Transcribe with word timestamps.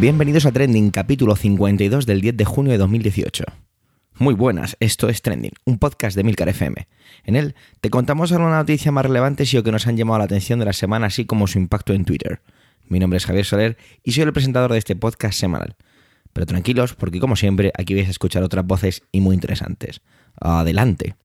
Bienvenidos 0.00 0.46
a 0.46 0.52
Trending, 0.52 0.92
capítulo 0.92 1.34
52 1.34 2.06
del 2.06 2.20
10 2.20 2.36
de 2.36 2.44
junio 2.44 2.70
de 2.70 2.78
2018. 2.78 3.42
Muy 4.20 4.34
buenas, 4.34 4.76
esto 4.78 5.08
es 5.08 5.22
Trending, 5.22 5.50
un 5.64 5.78
podcast 5.80 6.16
de 6.16 6.22
Milcar 6.22 6.48
FM. 6.48 6.86
En 7.24 7.34
él 7.34 7.56
te 7.80 7.90
contamos 7.90 8.30
algunas 8.30 8.58
noticias 8.58 8.94
más 8.94 9.04
relevantes 9.04 9.52
y 9.52 9.56
o 9.56 9.64
que 9.64 9.72
nos 9.72 9.88
han 9.88 9.96
llamado 9.96 10.18
la 10.18 10.26
atención 10.26 10.60
de 10.60 10.66
la 10.66 10.72
semana, 10.72 11.08
así 11.08 11.24
como 11.24 11.48
su 11.48 11.58
impacto 11.58 11.94
en 11.94 12.04
Twitter. 12.04 12.42
Mi 12.86 13.00
nombre 13.00 13.16
es 13.16 13.26
Javier 13.26 13.44
Soler 13.44 13.76
y 14.04 14.12
soy 14.12 14.22
el 14.22 14.32
presentador 14.32 14.70
de 14.70 14.78
este 14.78 14.94
podcast 14.94 15.36
semanal. 15.36 15.74
Pero 16.32 16.46
tranquilos, 16.46 16.94
porque 16.94 17.18
como 17.18 17.34
siempre, 17.34 17.72
aquí 17.76 17.94
vais 17.94 18.06
a 18.06 18.12
escuchar 18.12 18.44
otras 18.44 18.64
voces 18.64 19.02
y 19.10 19.20
muy 19.20 19.34
interesantes. 19.34 20.00
Adelante. 20.40 21.16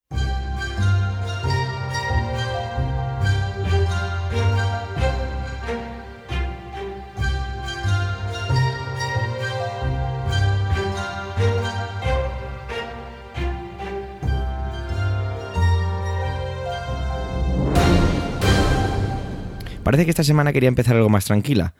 Parece 19.83 20.05
que 20.05 20.11
esta 20.11 20.23
semana 20.23 20.53
quería 20.53 20.69
empezar 20.69 20.95
algo 20.95 21.09
más 21.09 21.25
tranquila 21.25 21.73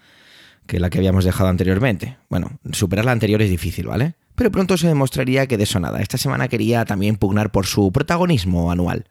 que 0.68 0.80
la 0.80 0.90
que 0.90 0.98
habíamos 0.98 1.26
dejado 1.26 1.50
anteriormente. 1.50 2.18
Bueno, 2.30 2.60
superar 2.72 3.06
la 3.06 3.12
anterior 3.12 3.42
es 3.42 3.50
difícil, 3.50 3.88
¿vale? 3.88 4.16
Pero 4.36 4.52
pronto 4.52 4.78
se 4.78 4.88
demostraría 4.88 5.48
que 5.48 5.58
de 5.58 5.64
eso 5.64 5.80
nada. 5.80 6.02
Esta 6.02 6.18
semana 6.18 6.48
quería 6.48 6.86
también 6.86 7.18
pugnar 7.18 7.52
por 7.52 7.66
su 7.66 7.92
protagonismo 7.92 8.72
anual. 8.72 9.06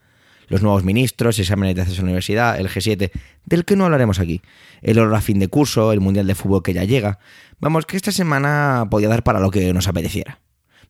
Los 0.49 0.63
nuevos 0.63 0.85
ministros, 0.85 1.39
exámenes 1.39 1.75
de 1.75 1.83
acceso 1.83 2.01
a 2.01 2.03
la 2.03 2.09
universidad, 2.09 2.61
el 2.61 2.69
G7, 2.69 3.11
del 3.47 3.65
que 3.65 3.77
no 3.77 3.85
hablaremos 3.85 4.19
aquí. 4.19 4.43
El 4.83 4.99
oro 4.99 5.15
a 5.17 5.21
fin 5.21 5.39
de 5.39 5.49
curso, 5.49 5.93
el 5.93 6.01
Mundial 6.01 6.27
de 6.27 6.35
Fútbol 6.35 6.63
que 6.63 6.75
ya 6.75 6.85
llega. 6.85 7.19
Vamos, 7.61 7.87
que 7.87 7.97
esta 7.97 8.13
semana 8.13 8.89
podía 8.91 9.09
dar 9.09 9.23
para 9.23 9.41
lo 9.41 9.51
que 9.51 9.73
nos 9.73 9.89
apeteciera. 9.89 10.41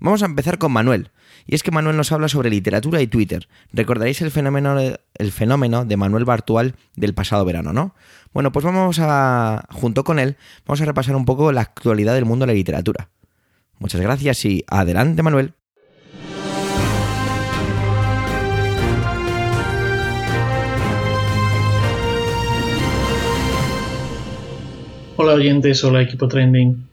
Vamos 0.03 0.25
a 0.25 0.27
empezar 0.27 0.59
con 0.59 0.73
Manuel. 0.73 1.11
Y 1.47 1.55
es 1.55 1.63
que 1.63 1.71
Manuel 1.71 1.97
nos 1.97 2.11
habla 2.11 2.27
sobre 2.27 2.51
literatura 2.51 3.01
y 3.01 3.07
Twitter. 3.07 3.47
Recordaréis 3.73 4.21
el 4.21 4.33
fenómeno, 4.33 4.77
el 4.79 5.33
fenómeno 5.33 5.85
de 5.85 5.97
Manuel 5.97 6.25
Bartual 6.25 6.75
del 6.97 7.15
pasado 7.15 7.45
verano, 7.45 7.73
¿no? 7.73 7.95
Bueno, 8.33 8.51
pues 8.51 8.65
vamos 8.65 8.99
a, 9.01 9.65
junto 9.71 10.03
con 10.03 10.19
él, 10.19 10.37
vamos 10.67 10.81
a 10.81 10.87
repasar 10.87 11.15
un 11.15 11.25
poco 11.25 11.53
la 11.53 11.61
actualidad 11.61 12.15
del 12.15 12.25
mundo 12.25 12.45
de 12.45 12.49
la 12.49 12.57
literatura. 12.57 13.11
Muchas 13.79 14.01
gracias 14.01 14.45
y 14.45 14.65
adelante, 14.67 15.23
Manuel. 15.23 15.55
Hola 25.15 25.35
oyentes, 25.35 25.85
hola 25.85 26.03
equipo 26.03 26.27
trending. 26.27 26.92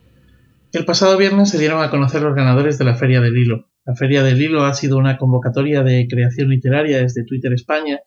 El 0.72 0.84
pasado 0.84 1.16
viernes 1.18 1.50
se 1.50 1.58
dieron 1.58 1.82
a 1.82 1.90
conocer 1.90 2.22
los 2.22 2.36
ganadores 2.36 2.78
de 2.78 2.84
la 2.84 2.94
Feria 2.94 3.20
del 3.20 3.36
Hilo. 3.36 3.66
La 3.84 3.96
Feria 3.96 4.22
del 4.22 4.40
Hilo 4.40 4.62
ha 4.62 4.72
sido 4.72 4.98
una 4.98 5.18
convocatoria 5.18 5.82
de 5.82 6.06
creación 6.08 6.50
literaria 6.50 6.98
desde 6.98 7.24
Twitter 7.24 7.52
España 7.52 7.98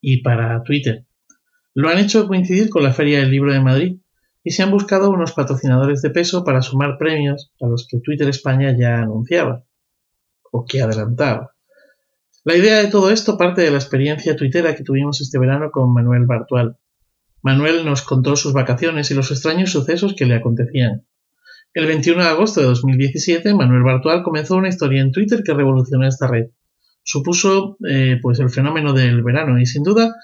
y 0.00 0.22
para 0.22 0.62
Twitter. 0.62 1.04
Lo 1.74 1.90
han 1.90 1.98
hecho 1.98 2.26
coincidir 2.26 2.70
con 2.70 2.82
la 2.82 2.94
Feria 2.94 3.18
del 3.18 3.30
Libro 3.30 3.52
de 3.52 3.60
Madrid 3.60 3.98
y 4.42 4.52
se 4.52 4.62
han 4.62 4.70
buscado 4.70 5.10
unos 5.10 5.32
patrocinadores 5.32 6.00
de 6.00 6.08
peso 6.08 6.44
para 6.44 6.62
sumar 6.62 6.96
premios 6.96 7.52
a 7.60 7.66
los 7.66 7.86
que 7.86 8.00
Twitter 8.00 8.30
España 8.30 8.74
ya 8.74 9.02
anunciaba 9.02 9.64
o 10.50 10.64
que 10.64 10.80
adelantaba. 10.80 11.56
La 12.42 12.56
idea 12.56 12.78
de 12.78 12.88
todo 12.88 13.10
esto 13.10 13.36
parte 13.36 13.60
de 13.60 13.70
la 13.70 13.76
experiencia 13.76 14.34
tuitera 14.34 14.74
que 14.74 14.82
tuvimos 14.82 15.20
este 15.20 15.38
verano 15.38 15.70
con 15.70 15.92
Manuel 15.92 16.24
Bartual. 16.24 16.78
Manuel 17.42 17.84
nos 17.84 18.00
contó 18.00 18.34
sus 18.34 18.54
vacaciones 18.54 19.10
y 19.10 19.14
los 19.14 19.30
extraños 19.30 19.72
sucesos 19.72 20.14
que 20.14 20.24
le 20.24 20.36
acontecían. 20.36 21.04
El 21.74 21.86
21 21.86 22.22
de 22.22 22.28
agosto 22.28 22.60
de 22.60 22.66
2017, 22.66 23.54
Manuel 23.54 23.82
Bartual 23.82 24.22
comenzó 24.22 24.56
una 24.56 24.68
historia 24.68 25.02
en 25.02 25.12
Twitter 25.12 25.42
que 25.44 25.54
revolucionó 25.54 26.08
esta 26.08 26.26
red. 26.26 26.46
Supuso 27.02 27.76
eh, 27.88 28.18
pues 28.22 28.40
el 28.40 28.50
fenómeno 28.50 28.92
del 28.92 29.22
verano 29.22 29.60
y 29.60 29.66
sin 29.66 29.82
duda 29.82 30.14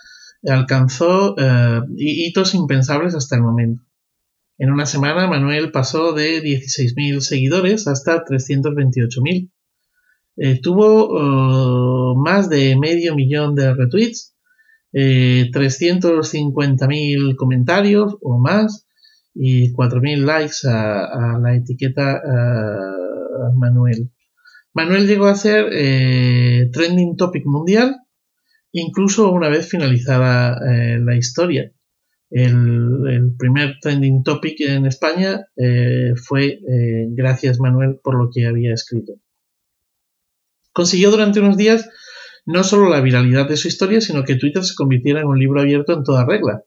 alcanzó 0.47 1.35
eh, 1.39 1.81
hitos 1.97 2.55
impensables 2.55 3.15
hasta 3.15 3.37
el 3.37 3.43
momento. 3.43 3.83
En 4.59 4.71
una 4.71 4.87
semana, 4.87 5.27
Manuel 5.27 5.71
pasó 5.71 6.13
de 6.13 6.43
16.000 6.43 7.21
seguidores 7.21 7.87
hasta 7.89 8.25
328.000. 8.25 9.51
Eh, 10.37 10.61
tuvo 10.61 11.09
oh, 11.11 12.17
más 12.17 12.49
de 12.49 12.77
medio 12.77 13.15
millón 13.15 13.55
de 13.55 13.73
retweets, 13.75 14.35
350.000 14.93 17.37
comentarios 17.37 18.17
o 18.21 18.39
más, 18.39 18.87
y 19.35 19.73
4.000 19.73 20.25
likes 20.25 20.69
a, 20.69 21.39
la 21.41 21.55
etiqueta 21.55 22.23
Manuel. 23.55 24.11
Manuel 24.73 25.07
llegó 25.07 25.27
a 25.27 25.37
ser 25.37 25.69
eh, 25.73 26.69
trending 26.73 27.17
topic 27.17 27.47
mundial, 27.47 27.97
incluso 28.73 29.31
una 29.31 29.49
vez 29.49 29.69
finalizada 29.69 30.59
eh, 30.69 30.99
la 30.99 31.17
historia. 31.17 31.73
El, 32.31 33.35
primer 33.39 33.77
trending 33.81 34.25
topic 34.25 34.61
en 34.63 34.87
España 34.87 35.47
eh, 35.57 36.15
fue 36.17 36.59
gracias 37.11 37.61
Manuel 37.61 38.01
por 38.03 38.19
lo 38.19 38.31
que 38.33 38.47
había 38.47 38.75
escrito. 38.75 39.13
Consiguió 40.73 41.13
durante 41.13 41.39
unos 41.39 41.57
días 41.57 41.89
no 42.45 42.65
solo 42.65 42.89
la 42.89 43.01
viralidad 43.01 43.49
de 43.49 43.57
su 43.57 43.69
historia, 43.69 44.01
sino 44.01 44.25
que 44.25 44.35
Twitter 44.35 44.65
se 44.65 44.75
convirtiera 44.75 45.21
en 45.21 45.29
un 45.29 45.39
libro 45.39 45.61
abierto 45.61 45.93
en 45.93 46.03
toda 46.03 46.27
regla 46.27 46.65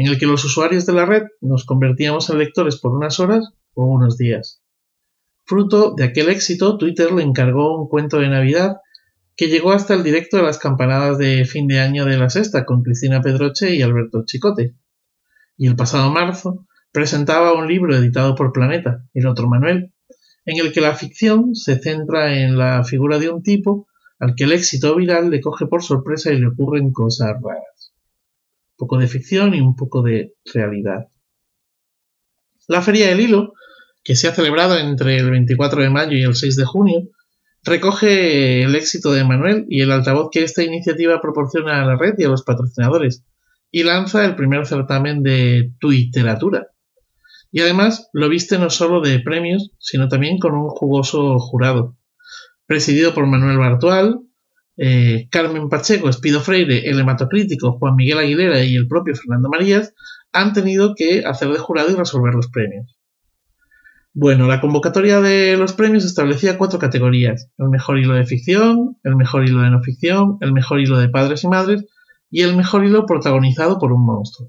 en 0.00 0.06
el 0.06 0.18
que 0.18 0.24
los 0.24 0.42
usuarios 0.46 0.86
de 0.86 0.94
la 0.94 1.04
red 1.04 1.24
nos 1.42 1.66
convertíamos 1.66 2.30
en 2.30 2.38
lectores 2.38 2.78
por 2.78 2.96
unas 2.96 3.20
horas 3.20 3.50
o 3.74 3.84
unos 3.84 4.16
días. 4.16 4.62
Fruto 5.44 5.92
de 5.94 6.04
aquel 6.04 6.30
éxito, 6.30 6.78
Twitter 6.78 7.12
le 7.12 7.22
encargó 7.22 7.78
un 7.78 7.86
cuento 7.86 8.18
de 8.18 8.30
Navidad 8.30 8.78
que 9.36 9.48
llegó 9.48 9.72
hasta 9.72 9.92
el 9.92 10.02
directo 10.02 10.38
de 10.38 10.44
las 10.44 10.56
campanadas 10.56 11.18
de 11.18 11.44
fin 11.44 11.66
de 11.68 11.80
año 11.80 12.06
de 12.06 12.16
la 12.16 12.30
sexta 12.30 12.64
con 12.64 12.82
Cristina 12.82 13.20
Pedroche 13.20 13.76
y 13.76 13.82
Alberto 13.82 14.24
Chicote. 14.24 14.74
Y 15.58 15.66
el 15.66 15.76
pasado 15.76 16.10
marzo 16.10 16.66
presentaba 16.92 17.52
un 17.52 17.68
libro 17.68 17.94
editado 17.94 18.34
por 18.34 18.54
Planeta, 18.54 19.04
el 19.12 19.26
otro 19.26 19.50
Manuel, 19.50 19.92
en 20.46 20.64
el 20.64 20.72
que 20.72 20.80
la 20.80 20.94
ficción 20.94 21.54
se 21.54 21.78
centra 21.78 22.38
en 22.38 22.56
la 22.56 22.84
figura 22.84 23.18
de 23.18 23.28
un 23.28 23.42
tipo 23.42 23.86
al 24.18 24.34
que 24.34 24.44
el 24.44 24.52
éxito 24.52 24.96
viral 24.96 25.28
le 25.28 25.42
coge 25.42 25.66
por 25.66 25.82
sorpresa 25.82 26.32
y 26.32 26.40
le 26.40 26.46
ocurren 26.46 26.90
cosas 26.90 27.36
raras 27.42 27.79
poco 28.80 28.98
de 28.98 29.06
ficción 29.06 29.54
y 29.54 29.60
un 29.60 29.76
poco 29.76 30.02
de 30.02 30.32
realidad. 30.52 31.08
La 32.66 32.80
Feria 32.80 33.08
del 33.08 33.20
Hilo, 33.20 33.52
que 34.02 34.16
se 34.16 34.26
ha 34.26 34.34
celebrado 34.34 34.78
entre 34.78 35.16
el 35.18 35.30
24 35.30 35.82
de 35.82 35.90
mayo 35.90 36.16
y 36.16 36.22
el 36.22 36.34
6 36.34 36.56
de 36.56 36.64
junio, 36.64 37.02
recoge 37.62 38.62
el 38.62 38.74
éxito 38.74 39.12
de 39.12 39.24
Manuel 39.24 39.66
y 39.68 39.82
el 39.82 39.92
altavoz 39.92 40.30
que 40.32 40.42
esta 40.42 40.62
iniciativa 40.62 41.20
proporciona 41.20 41.82
a 41.82 41.84
la 41.84 41.96
red 41.96 42.14
y 42.16 42.24
a 42.24 42.28
los 42.28 42.42
patrocinadores, 42.42 43.22
y 43.70 43.82
lanza 43.82 44.24
el 44.24 44.34
primer 44.34 44.66
certamen 44.66 45.22
de 45.22 45.72
Twitteratura. 45.78 46.68
Y 47.52 47.60
además 47.60 48.08
lo 48.14 48.28
viste 48.28 48.58
no 48.58 48.70
solo 48.70 49.02
de 49.02 49.20
premios, 49.20 49.72
sino 49.78 50.08
también 50.08 50.38
con 50.38 50.54
un 50.54 50.68
jugoso 50.68 51.38
jurado, 51.38 51.96
presidido 52.66 53.12
por 53.12 53.26
Manuel 53.26 53.58
Bartual, 53.58 54.20
eh, 54.82 55.28
Carmen 55.30 55.68
Pacheco, 55.68 56.08
Espido 56.08 56.40
Freire, 56.40 56.88
el 56.88 56.98
hematocrítico 56.98 57.72
Juan 57.72 57.96
Miguel 57.96 58.16
Aguilera 58.16 58.64
y 58.64 58.76
el 58.76 58.88
propio 58.88 59.14
Fernando 59.14 59.50
Marías 59.50 59.92
han 60.32 60.54
tenido 60.54 60.94
que 60.94 61.22
hacer 61.26 61.50
de 61.50 61.58
jurado 61.58 61.90
y 61.90 61.96
resolver 61.96 62.32
los 62.32 62.48
premios. 62.48 62.96
Bueno, 64.14 64.46
la 64.46 64.62
convocatoria 64.62 65.20
de 65.20 65.58
los 65.58 65.74
premios 65.74 66.06
establecía 66.06 66.56
cuatro 66.56 66.78
categorías: 66.78 67.50
el 67.58 67.68
mejor 67.68 67.98
hilo 67.98 68.14
de 68.14 68.24
ficción, 68.24 68.96
el 69.04 69.16
mejor 69.16 69.46
hilo 69.46 69.60
de 69.60 69.70
no 69.70 69.82
ficción, 69.82 70.38
el 70.40 70.54
mejor 70.54 70.80
hilo 70.80 70.98
de 70.98 71.10
padres 71.10 71.44
y 71.44 71.48
madres 71.48 71.84
y 72.30 72.40
el 72.40 72.56
mejor 72.56 72.82
hilo 72.82 73.04
protagonizado 73.04 73.78
por 73.78 73.92
un 73.92 74.06
monstruo. 74.06 74.48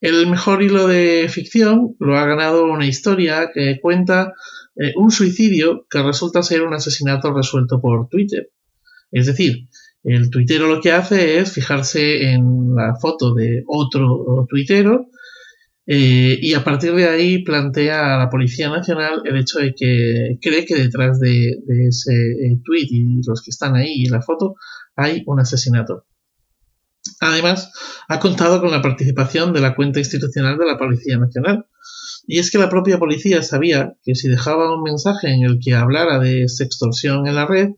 El 0.00 0.26
mejor 0.26 0.60
hilo 0.60 0.88
de 0.88 1.28
ficción 1.28 1.94
lo 2.00 2.18
ha 2.18 2.26
ganado 2.26 2.64
una 2.64 2.86
historia 2.86 3.50
que 3.54 3.78
cuenta 3.80 4.32
eh, 4.74 4.92
un 4.96 5.12
suicidio 5.12 5.86
que 5.88 6.02
resulta 6.02 6.42
ser 6.42 6.62
un 6.62 6.74
asesinato 6.74 7.32
resuelto 7.32 7.80
por 7.80 8.08
Twitter. 8.08 8.50
Es 9.12 9.26
decir, 9.26 9.68
el 10.04 10.30
tuitero 10.30 10.66
lo 10.66 10.80
que 10.80 10.92
hace 10.92 11.38
es 11.38 11.52
fijarse 11.52 12.30
en 12.30 12.74
la 12.74 12.94
foto 13.00 13.34
de 13.34 13.64
otro 13.66 14.46
tuitero 14.48 15.08
eh, 15.86 16.38
y 16.40 16.54
a 16.54 16.62
partir 16.62 16.94
de 16.94 17.08
ahí 17.08 17.42
plantea 17.42 18.14
a 18.14 18.18
la 18.18 18.30
Policía 18.30 18.68
Nacional 18.68 19.22
el 19.24 19.36
hecho 19.36 19.58
de 19.58 19.74
que 19.74 20.38
cree 20.40 20.64
que 20.64 20.76
detrás 20.76 21.18
de, 21.18 21.50
ese 21.88 22.14
eh, 22.14 22.60
tuit 22.62 22.88
y 22.92 23.22
los 23.26 23.42
que 23.42 23.50
están 23.50 23.74
ahí 23.74 24.04
en 24.04 24.12
la 24.12 24.22
foto 24.22 24.54
hay 24.94 25.24
un 25.26 25.40
asesinato. 25.40 26.04
Además, 27.20 27.72
ha 28.08 28.20
contado 28.20 28.60
con 28.60 28.70
la 28.70 28.82
participación 28.82 29.52
de 29.52 29.60
la 29.60 29.74
cuenta 29.74 29.98
institucional 29.98 30.58
de 30.58 30.66
la 30.66 30.78
Policía 30.78 31.18
Nacional. 31.18 31.66
Y 32.26 32.38
es 32.38 32.50
que 32.50 32.58
la 32.58 32.68
propia 32.68 32.98
policía 32.98 33.42
sabía 33.42 33.94
que 34.04 34.14
si 34.14 34.28
dejaba 34.28 34.72
un 34.72 34.82
mensaje 34.82 35.28
en 35.32 35.42
el 35.42 35.58
que 35.58 35.74
hablara 35.74 36.18
de 36.20 36.48
sextorsión 36.48 37.26
en 37.26 37.34
la 37.34 37.46
red, 37.46 37.70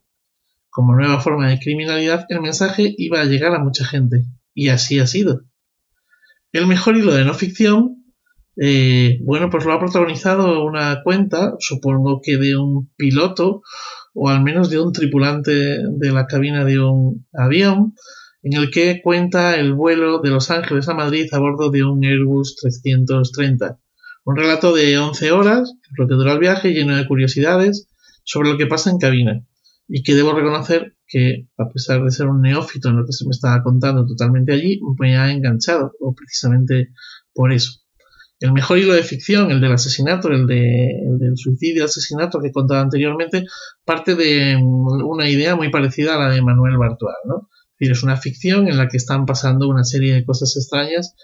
como 0.73 0.97
nueva 0.97 1.21
forma 1.21 1.49
de 1.51 1.59
criminalidad, 1.59 2.25
el 2.31 2.41
mensaje 2.41 2.95
iba 2.97 3.21
a 3.21 3.27
llegar 3.27 3.55
a 3.55 3.59
mucha 3.63 3.85
gente, 3.85 4.25
y 4.55 4.71
así 4.71 4.99
ha 4.99 5.07
sido. 5.07 5.43
El 6.51 6.67
mejor 6.67 6.97
hilo 6.97 7.15
de 7.15 7.25
no 7.25 7.35
ficción 7.35 7.99
Eh, 8.57 9.19
bueno, 9.23 9.49
pues 9.49 9.65
lo 9.65 9.73
ha 9.73 9.79
protagonizado 9.81 10.65
una 10.65 11.03
cuenta, 11.03 11.55
supongo 11.59 12.21
que 12.23 12.37
de 12.37 12.55
un 12.57 12.91
piloto 12.97 13.63
o 14.15 14.29
al 14.29 14.43
menos 14.43 14.69
de 14.69 14.79
un 14.79 14.93
tripulante 14.93 15.53
de 15.53 16.13
la 16.13 16.27
cabina 16.27 16.65
de 16.65 16.79
un 16.79 17.27
avión, 17.33 17.95
en 18.43 18.53
el 18.55 18.71
que 18.71 19.01
cuenta 19.03 19.57
el 19.57 19.73
vuelo 19.73 20.21
de 20.21 20.31
Los 20.31 20.51
Ángeles 20.51 20.89
a 20.89 20.95
Madrid 20.95 21.27
a 21.33 21.39
bordo 21.39 21.71
de 21.71 21.83
un 21.85 22.05
Airbus 22.05 22.57
330. 22.57 23.79
Un 24.25 24.37
relato 24.37 24.75
de 24.75 24.99
11 24.99 25.33
horas, 25.33 25.73
lo 25.97 26.07
que 26.07 26.15
dura 26.15 26.33
el 26.35 26.39
viaje, 26.39 26.73
lleno 26.75 26.95
de 26.97 27.07
curiosidades 27.07 27.89
sobre 28.25 28.51
lo 28.51 28.59
que 28.59 28.67
pasa 28.67 28.91
en 28.91 28.99
cabina. 28.99 29.43
Y 29.95 30.03
que 30.03 30.15
debo 30.15 30.33
reconocer 30.33 30.97
que, 31.07 31.49
a 31.59 31.69
pesar 31.69 32.03
de 32.03 32.11
ser 32.11 32.27
un 32.27 32.41
neófito 32.41 32.89
en 32.89 32.97
lo 32.97 33.05
que 33.05 33.13
se 33.13 33.27
me 33.27 33.33
estaba 33.33 33.63
contando 33.63 34.07
totalmente 34.07 34.55
allí, 34.55 34.81
me 34.99 35.19
ha 35.19 35.31
enganchado, 35.31 35.93
o 36.01 36.15
precisamente 36.15 36.89
por 37.35 37.53
eso. 37.53 37.73
El 38.41 38.55
mejor 38.55 38.79
hilo 38.79 38.95
de 38.95 39.03
ficción, 39.03 39.51
el 39.51 39.61
del 39.61 39.73
asesinato, 39.73 40.29
el, 40.29 40.47
del 40.47 41.37
suicidio 41.37 41.85
asesinato 41.85 42.41
que 42.41 42.49
he 42.49 42.53
contado 42.53 42.81
anteriormente, 42.81 43.45
parte 43.85 44.15
de 44.15 44.57
una 44.57 45.29
idea 45.29 45.57
muy 45.57 45.71
parecida 45.71 46.15
a 46.15 46.19
la 46.19 46.31
de 46.31 46.41
Manuel 46.41 46.79
Bartual, 46.79 47.17
¿no? 47.27 47.51
Es 47.79 48.03
una 48.03 48.17
ficción 48.17 48.69
en 48.69 48.79
la 48.79 48.89
que 48.89 48.97
están 48.97 49.27
pasando 49.27 49.69
una 49.69 49.85
serie 49.85 50.15
de 50.15 50.25
cosas 50.25 50.57
extrañas 50.57 51.15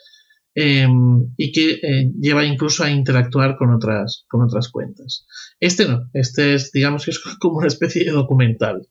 em, 0.55 1.33
y 1.37 1.53
que 1.53 1.73
eh, 1.83 2.12
lleva 2.21 2.45
incluso 2.45 2.85
a 2.85 2.91
interactuar 2.91 3.56
con 3.56 3.73
otras, 3.73 4.25
con 4.29 4.43
otras 4.43 4.69
cuentas. 4.69 5.27
Este 5.61 5.89
no, 5.89 6.09
este 6.12 6.55
es, 6.55 6.73
digamos 6.73 7.05
que 7.05 7.12
es 7.12 7.19
como 7.41 7.59
una 7.59 7.69
especie 7.69 8.05
de 8.05 8.11
documental. 8.11 8.89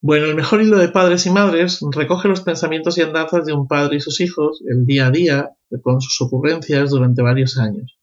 Bueno, 0.00 0.26
el 0.26 0.34
mejor 0.34 0.60
hilo 0.60 0.76
de 0.76 0.88
padres 0.88 1.24
y 1.24 1.30
madres 1.30 1.80
recoge 1.92 2.28
los 2.28 2.42
pensamientos 2.42 2.98
y 2.98 3.02
andanzas 3.02 3.46
de 3.46 3.54
un 3.54 3.66
padre 3.66 3.96
y 3.96 4.00
sus 4.00 4.20
hijos, 4.20 4.62
el 4.68 4.84
día 4.84 5.06
a 5.06 5.10
día, 5.10 5.50
con 5.82 6.00
sus 6.02 6.20
ocurrencias 6.20 6.90
durante 6.90 7.22
varios 7.22 7.56
años. 7.56 7.98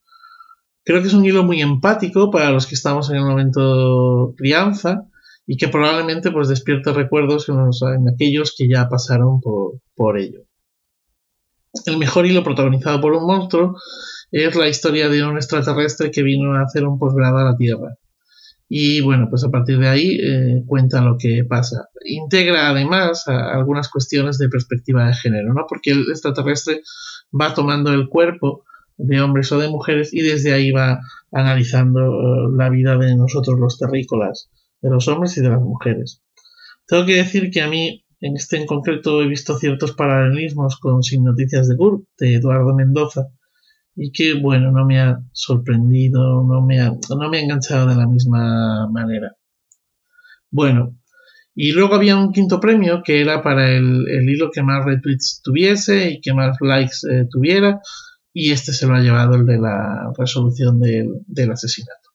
Creo 0.84 1.02
que 1.02 1.10
es 1.10 1.14
un 1.14 1.26
hilo 1.26 1.44
muy 1.44 1.62
empático 1.62 2.32
para 2.32 2.50
los 2.50 2.66
que 2.66 2.74
estamos 2.74 3.12
en 3.12 3.18
el 3.18 3.26
momento 3.26 4.34
crianza 4.36 5.06
y 5.46 5.58
que 5.58 5.68
probablemente 5.68 6.32
pues 6.32 6.48
despierte 6.48 6.92
recuerdos 6.92 7.50
en, 7.50 8.10
aquellos 8.10 8.56
que 8.58 8.68
ya 8.68 8.90
pasaron 8.90 9.40
por, 9.40 9.74
por 9.96 10.18
ello. 10.18 10.42
El 11.86 11.98
mejor 11.98 12.26
hilo 12.26 12.44
protagonizado 12.44 13.00
por 13.00 13.14
un 13.14 13.26
monstruo 13.26 13.78
es 14.32 14.56
la 14.56 14.68
historia 14.68 15.10
de 15.10 15.24
un 15.24 15.38
extraterrestre 15.38 16.12
que 16.12 16.24
vino 16.24 16.54
a 16.54 16.64
hacer 16.64 16.86
un 16.86 17.00
posgrado 17.00 17.38
a 17.38 17.44
la 17.44 17.58
Tierra. 17.58 17.98
Y 18.74 19.02
bueno, 19.02 19.28
pues 19.30 19.44
a 19.44 19.50
partir 19.50 19.80
de 19.80 19.90
ahí 19.90 20.18
eh, 20.22 20.64
cuenta 20.66 21.02
lo 21.02 21.18
que 21.18 21.44
pasa. 21.44 21.90
Integra 22.06 22.70
además 22.70 23.28
algunas 23.28 23.90
cuestiones 23.90 24.38
de 24.38 24.48
perspectiva 24.48 25.08
de 25.08 25.14
género, 25.14 25.54
¿no? 25.54 25.66
Porque 25.68 25.92
el 25.92 26.06
extraterrestre 26.10 26.82
va 27.38 27.54
tomando 27.54 27.92
el 27.92 28.08
cuerpo 28.08 28.64
de 28.96 29.20
hombres 29.20 29.52
o 29.52 29.60
de 29.60 29.68
mujeres 29.68 30.14
y 30.14 30.22
desde 30.22 30.54
ahí 30.54 30.72
va 30.72 31.02
analizando 31.32 32.00
eh, 32.00 32.56
la 32.56 32.70
vida 32.70 32.98
de 32.98 33.16
nosotros 33.16 33.60
los 33.60 33.78
terrícolas, 33.78 34.50
de 34.82 34.90
los 34.90 35.08
hombres 35.08 35.36
y 35.38 35.42
de 35.42 35.50
las 35.50 35.62
mujeres. 35.62 36.22
Tengo 36.88 37.06
que 37.06 37.16
decir 37.16 37.52
que 37.52 37.62
a 37.62 37.68
mí 37.68 38.06
en 38.22 38.36
este 38.36 38.58
en 38.58 38.68
concreto 38.68 39.22
he 39.22 39.28
visto 39.28 39.58
ciertos 39.58 39.94
paralelismos 39.94 40.80
con 40.80 41.04
Sin 41.04 41.24
Noticias 41.24 41.68
de 41.68 41.76
GURB 41.76 42.06
de 42.20 42.36
Eduardo 42.36 42.74
Mendoza 42.76 43.28
y 43.96 44.12
que 44.12 44.36
bueno, 44.36 44.72
no 44.72 44.86
me 44.86 45.02
ha 45.02 45.20
sorprendido, 45.34 46.44
no 46.44 46.62
me 46.62 46.80
ha, 46.80 46.92
no 47.10 47.30
me 47.30 47.38
ha 47.38 47.42
enganchado 47.42 47.88
de 47.88 47.96
la 47.96 48.08
misma 48.08 48.88
manera. 48.90 49.36
Bueno, 50.50 50.98
y 51.54 51.74
luego 51.74 51.96
había 51.96 52.16
un 52.16 52.32
quinto 52.32 52.60
premio 52.60 53.02
que 53.04 53.22
era 53.22 53.42
para 53.44 53.70
el, 53.72 54.06
hilo 54.30 54.52
que 54.52 54.64
más 54.64 54.86
retweets 54.86 55.42
tuviese 55.44 56.12
y 56.12 56.22
que 56.22 56.34
más 56.34 56.58
likes 56.62 56.98
eh, 57.10 57.26
tuviera, 57.30 57.82
y 58.34 58.52
este 58.52 58.72
se 58.72 58.88
lo 58.88 58.96
ha 58.96 59.02
llevado 59.02 59.36
el 59.36 59.46
de 59.46 59.58
la 59.58 60.14
resolución 60.18 60.80
del, 60.80 61.10
del 61.28 61.52
asesinato. 61.52 62.11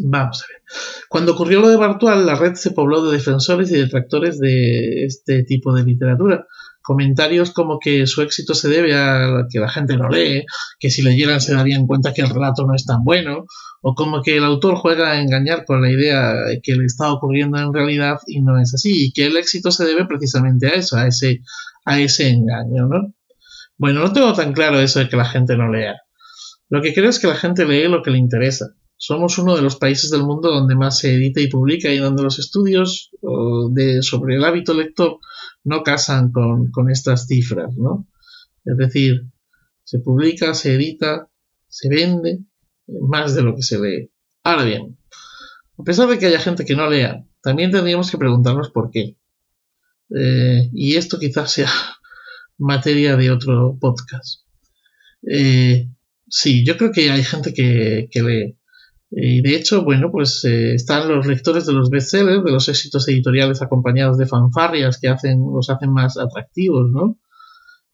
Vamos 0.00 0.42
a 0.42 0.46
ver. 0.48 0.62
Cuando 1.08 1.32
ocurrió 1.32 1.60
lo 1.60 1.68
de 1.68 1.76
Bartual, 1.76 2.26
la 2.26 2.34
red 2.34 2.54
se 2.54 2.70
pobló 2.70 3.04
de 3.04 3.12
defensores 3.12 3.70
y 3.70 3.76
detractores 3.76 4.38
de 4.38 5.04
este 5.04 5.44
tipo 5.44 5.74
de 5.74 5.84
literatura, 5.84 6.46
comentarios 6.82 7.52
como 7.52 7.78
que 7.78 8.06
su 8.06 8.22
éxito 8.22 8.54
se 8.54 8.68
debe 8.68 8.94
a 8.94 9.46
que 9.50 9.60
la 9.60 9.68
gente 9.68 9.96
no 9.96 10.08
lee, 10.08 10.44
que 10.78 10.90
si 10.90 11.02
leyeran 11.02 11.40
se 11.40 11.54
darían 11.54 11.86
cuenta 11.86 12.12
que 12.12 12.22
el 12.22 12.30
relato 12.30 12.66
no 12.66 12.74
es 12.74 12.84
tan 12.84 13.04
bueno, 13.04 13.46
o 13.82 13.94
como 13.94 14.22
que 14.22 14.36
el 14.36 14.44
autor 14.44 14.76
juega 14.76 15.12
a 15.12 15.20
engañar 15.20 15.64
con 15.64 15.82
la 15.82 15.90
idea 15.90 16.34
de 16.34 16.60
que 16.60 16.74
le 16.74 16.86
está 16.86 17.12
ocurriendo 17.12 17.58
en 17.58 17.72
realidad 17.72 18.18
y 18.26 18.40
no 18.40 18.58
es 18.58 18.74
así, 18.74 19.06
y 19.06 19.12
que 19.12 19.26
el 19.26 19.36
éxito 19.36 19.70
se 19.70 19.84
debe 19.84 20.06
precisamente 20.06 20.68
a 20.68 20.70
eso, 20.70 20.96
a 20.96 21.06
ese, 21.06 21.40
a 21.84 22.00
ese 22.00 22.30
engaño, 22.30 22.86
¿no? 22.86 23.14
Bueno, 23.78 24.00
no 24.00 24.12
tengo 24.12 24.32
tan 24.32 24.52
claro 24.52 24.78
eso 24.80 25.00
de 25.00 25.08
que 25.08 25.16
la 25.16 25.24
gente 25.24 25.56
no 25.56 25.70
lea. 25.70 25.96
Lo 26.68 26.80
que 26.80 26.94
creo 26.94 27.10
es 27.10 27.18
que 27.18 27.26
la 27.26 27.36
gente 27.36 27.64
lee 27.64 27.88
lo 27.88 28.02
que 28.02 28.10
le 28.10 28.18
interesa. 28.18 28.74
Somos 29.04 29.36
uno 29.38 29.56
de 29.56 29.62
los 29.62 29.74
países 29.74 30.10
del 30.10 30.22
mundo 30.22 30.48
donde 30.48 30.76
más 30.76 31.00
se 31.00 31.12
edita 31.12 31.40
y 31.40 31.48
publica 31.48 31.92
y 31.92 31.98
donde 31.98 32.22
los 32.22 32.38
estudios 32.38 33.10
de, 33.72 34.00
sobre 34.00 34.36
el 34.36 34.44
hábito 34.44 34.74
lector 34.74 35.18
no 35.64 35.82
casan 35.82 36.30
con, 36.30 36.88
estas 36.88 37.26
cifras, 37.26 37.76
¿no? 37.76 38.06
Es 38.64 38.76
decir, 38.76 39.24
se 39.82 39.98
publica, 39.98 40.54
se 40.54 40.74
edita, 40.74 41.28
se 41.66 41.88
vende 41.88 42.44
más 42.86 43.34
de 43.34 43.42
lo 43.42 43.56
que 43.56 43.62
se 43.62 43.80
lee. 43.80 44.08
Ahora 44.44 44.62
bien, 44.62 44.96
a 45.76 45.82
pesar 45.82 46.08
de 46.08 46.20
que 46.20 46.26
haya 46.26 46.38
gente 46.38 46.64
que 46.64 46.76
no 46.76 46.88
lea, 46.88 47.26
también 47.42 47.72
tendríamos 47.72 48.08
que 48.08 48.18
preguntarnos 48.18 48.70
por 48.70 48.92
qué. 48.92 49.16
Eh, 50.16 50.70
y 50.72 50.94
esto 50.94 51.18
quizás 51.18 51.50
sea 51.50 51.72
materia 52.56 53.16
de 53.16 53.32
otro 53.32 53.76
podcast. 53.80 54.42
Eh, 55.28 55.88
sí, 56.28 56.64
yo 56.64 56.76
creo 56.76 56.92
que 56.92 57.10
hay 57.10 57.24
gente 57.24 57.52
que, 57.52 58.08
que 58.08 58.22
lee. 58.22 58.58
Y 59.14 59.42
de 59.42 59.56
hecho, 59.56 59.84
bueno, 59.84 60.10
pues 60.10 60.42
eh, 60.44 60.74
están 60.74 61.06
los 61.06 61.26
lectores 61.26 61.66
de 61.66 61.74
los 61.74 61.90
bestsellers, 61.90 62.42
de 62.42 62.50
los 62.50 62.66
éxitos 62.70 63.06
editoriales 63.08 63.60
acompañados 63.60 64.16
de 64.16 64.26
fanfarrias 64.26 64.98
que 64.98 65.08
hacen, 65.08 65.38
los 65.54 65.68
hacen 65.68 65.92
más 65.92 66.16
atractivos, 66.16 66.90
¿no? 66.90 67.18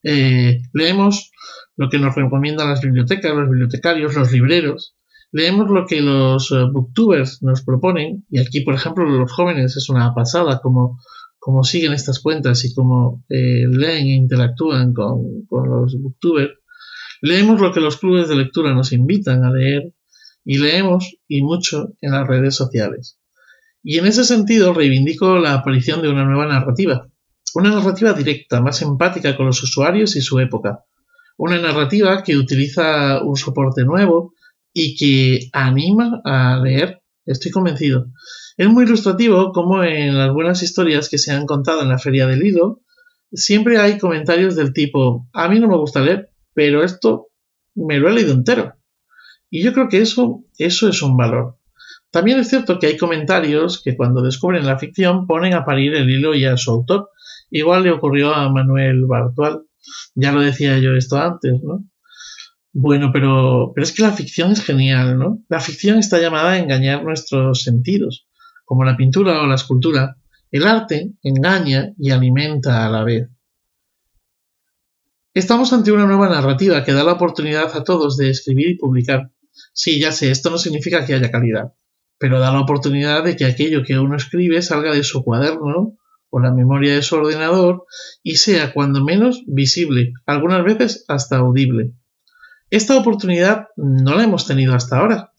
Eh, 0.05 0.63
leemos 0.73 1.33
lo 1.77 1.89
que 1.89 1.99
nos 1.99 2.15
recomiendan 2.15 2.69
las 2.69 2.83
bibliotecas, 2.83 3.35
los 3.35 3.51
bibliotecarios, 3.51 4.15
los 4.15 4.31
libreros. 4.31 4.95
Leemos 5.33 5.69
lo 5.69 5.87
que 5.87 6.01
los 6.03 6.53
eh, 6.53 6.65
booktubers 6.73 7.43
nos 7.43 7.63
proponen. 7.65 8.25
Y 8.31 8.39
aquí, 8.39 8.61
por 8.61 8.75
ejemplo, 8.75 9.05
los 9.05 9.33
jóvenes 9.33 9.77
es 9.77 9.89
una 9.89 10.15
pasada 10.15 10.61
como, 10.61 11.01
como 11.41 11.65
siguen 11.65 11.95
estas 11.95 12.21
cuentas 12.21 12.65
y 12.65 12.73
como 12.73 13.25
leen 13.29 14.07
e 14.07 14.15
interactúan 14.15 14.95
con, 14.95 15.47
con 15.49 15.69
los 15.69 16.01
booktubers. 16.01 16.53
Leemos 17.23 17.61
lo 17.61 17.73
que 17.73 17.81
los 17.81 17.97
clubes 17.97 18.29
de 18.29 18.37
lectura 18.37 18.73
nos 18.73 18.93
invitan 18.93 19.43
a 19.43 19.51
leer 19.51 19.93
y 20.49 20.57
leemos 20.57 21.15
y 21.29 21.43
mucho 21.43 21.93
en 22.01 22.13
las 22.13 22.27
redes 22.27 22.57
sociales. 22.57 23.19
Y 23.83 23.99
en 23.99 24.07
ese 24.07 24.25
sentido 24.25 24.73
reivindico 24.73 25.37
la 25.37 25.53
aparición 25.53 26.01
de 26.01 26.09
una 26.09 26.25
nueva 26.25 26.47
narrativa, 26.47 27.07
una 27.55 27.69
narrativa 27.69 28.15
directa, 28.15 28.63
más 28.63 28.81
empática 28.81 29.37
con 29.37 29.45
los 29.45 29.63
usuarios 29.63 30.17
y 30.17 30.23
su 30.23 30.39
época, 30.41 30.87
una 31.37 31.61
narrativa 31.61 32.23
que 32.23 32.39
utiliza 32.39 33.23
un 33.23 33.37
soporte 33.37 33.85
nuevo 33.85 34.33
y 34.73 34.97
que 34.97 35.51
anima 35.53 36.23
a 36.25 36.59
leer, 36.65 37.03
estoy 37.27 37.51
convencido. 37.51 38.07
Es 38.57 38.71
muy 38.71 38.85
ilustrativo 38.85 39.53
como 39.53 39.85
en 39.85 40.17
las 40.17 40.33
buenas 40.33 40.63
historias 40.63 41.11
que 41.11 41.19
se 41.19 41.31
han 41.31 41.45
contado 41.45 41.83
en 41.83 41.91
la 41.91 41.99
Feria 41.99 42.27
del 42.27 42.43
Hilo, 42.43 42.81
siempre 43.31 43.77
hay 43.77 43.99
comentarios 43.99 44.57
del 44.57 44.73
tipo, 44.73 45.29
a 45.35 45.47
mí 45.51 45.61
no 45.61 45.69
me 45.69 45.77
gusta 45.77 46.01
leer, 46.01 46.31
pero 46.55 46.83
esto 46.83 47.27
me 47.75 47.99
lo 47.99 48.09
he 48.09 48.13
leído 48.13 48.33
entero. 48.33 48.78
Y 49.51 49.63
yo 49.63 49.73
creo 49.73 49.89
que 49.89 49.99
eso, 49.99 50.45
eso 50.59 50.89
es 50.89 51.03
un 51.03 51.17
valor. 51.17 51.59
También 52.11 52.39
es 52.39 52.49
cierto 52.49 52.79
que 52.79 52.87
hay 52.87 52.97
comentarios 52.97 53.83
que 53.83 53.97
cuando 53.97 54.23
descubren 54.23 54.67
la 54.67 54.79
ficción 54.79 55.27
ponen 55.27 55.55
a 55.55 55.65
parir 55.65 55.95
el 55.95 56.09
hilo 56.09 56.35
y 56.35 56.45
a 56.45 56.57
su 56.57 56.71
autor. 56.71 57.11
Igual 57.51 57.83
le 57.85 57.91
ocurrió 57.91 58.35
a 58.35 58.51
Manuel 58.51 59.05
Bartual. 59.07 59.63
Ya 60.15 60.33
lo 60.33 60.41
decía 60.41 60.79
yo 60.79 60.95
esto 60.95 61.19
antes, 61.19 61.63
¿no? 61.63 61.85
Bueno, 62.73 63.11
pero, 63.13 63.73
pero 63.75 63.85
es 63.85 63.93
que 63.93 64.03
la 64.03 64.13
ficción 64.13 64.53
es 64.53 64.63
genial, 64.63 65.19
¿no? 65.19 65.39
La 65.49 65.61
ficción 65.61 65.99
está 65.99 66.21
llamada 66.21 66.53
a 66.53 66.59
engañar 66.59 67.03
nuestros 67.03 67.63
sentidos, 67.63 68.27
como 68.65 68.85
la 68.85 68.97
pintura 68.97 69.43
o 69.43 69.47
la 69.47 69.55
escultura. 69.55 70.17
El 70.51 70.67
arte 70.67 71.13
engaña 71.23 71.93
y 71.99 72.11
alimenta 72.11 72.87
a 72.87 72.91
la 72.91 73.05
vez. 73.05 73.29
Estamos 75.35 75.73
ante 75.73 75.93
una 75.93 76.07
nueva 76.07 76.29
narrativa 76.29 76.85
que 76.85 76.93
da 76.93 77.05
la 77.05 77.13
oportunidad 77.13 77.77
a 77.77 77.85
todos 77.85 78.17
de 78.17 78.31
escribir 78.31 78.71
y 78.71 78.77
publicar. 78.77 79.31
Sí, 79.73 80.01
ya 80.01 80.13
sé, 80.13 80.31
esto 80.31 80.51
no 80.51 80.59
significa 80.59 81.05
que 81.07 81.15
haya 81.15 81.31
calidad, 81.31 81.73
pero 82.19 82.41
da 82.41 82.53
la 82.53 82.61
oportunidad 82.61 83.25
de 83.25 83.37
que 83.37 83.45
aquello 83.45 83.83
que 83.85 83.99
uno 83.99 84.17
escribe 84.17 84.63
salga 84.63 84.93
de 84.93 85.05
su 85.05 85.23
cuaderno 85.23 85.97
o 86.31 86.41
la 86.41 86.53
memoria 86.53 86.95
de 86.95 87.03
su 87.03 87.17
ordenador 87.17 87.85
y 88.23 88.37
sea 88.37 88.73
cuando 88.73 89.05
menos 89.05 89.43
visible, 89.47 90.13
algunas 90.27 90.65
veces 90.65 91.05
hasta 91.09 91.39
audible. 91.39 91.93
Esta 92.71 92.97
oportunidad 92.99 93.69
no 93.77 94.15
la 94.15 94.25
hemos 94.25 94.47
tenido 94.47 94.75
hasta 94.75 94.99
ahora. 94.99 95.33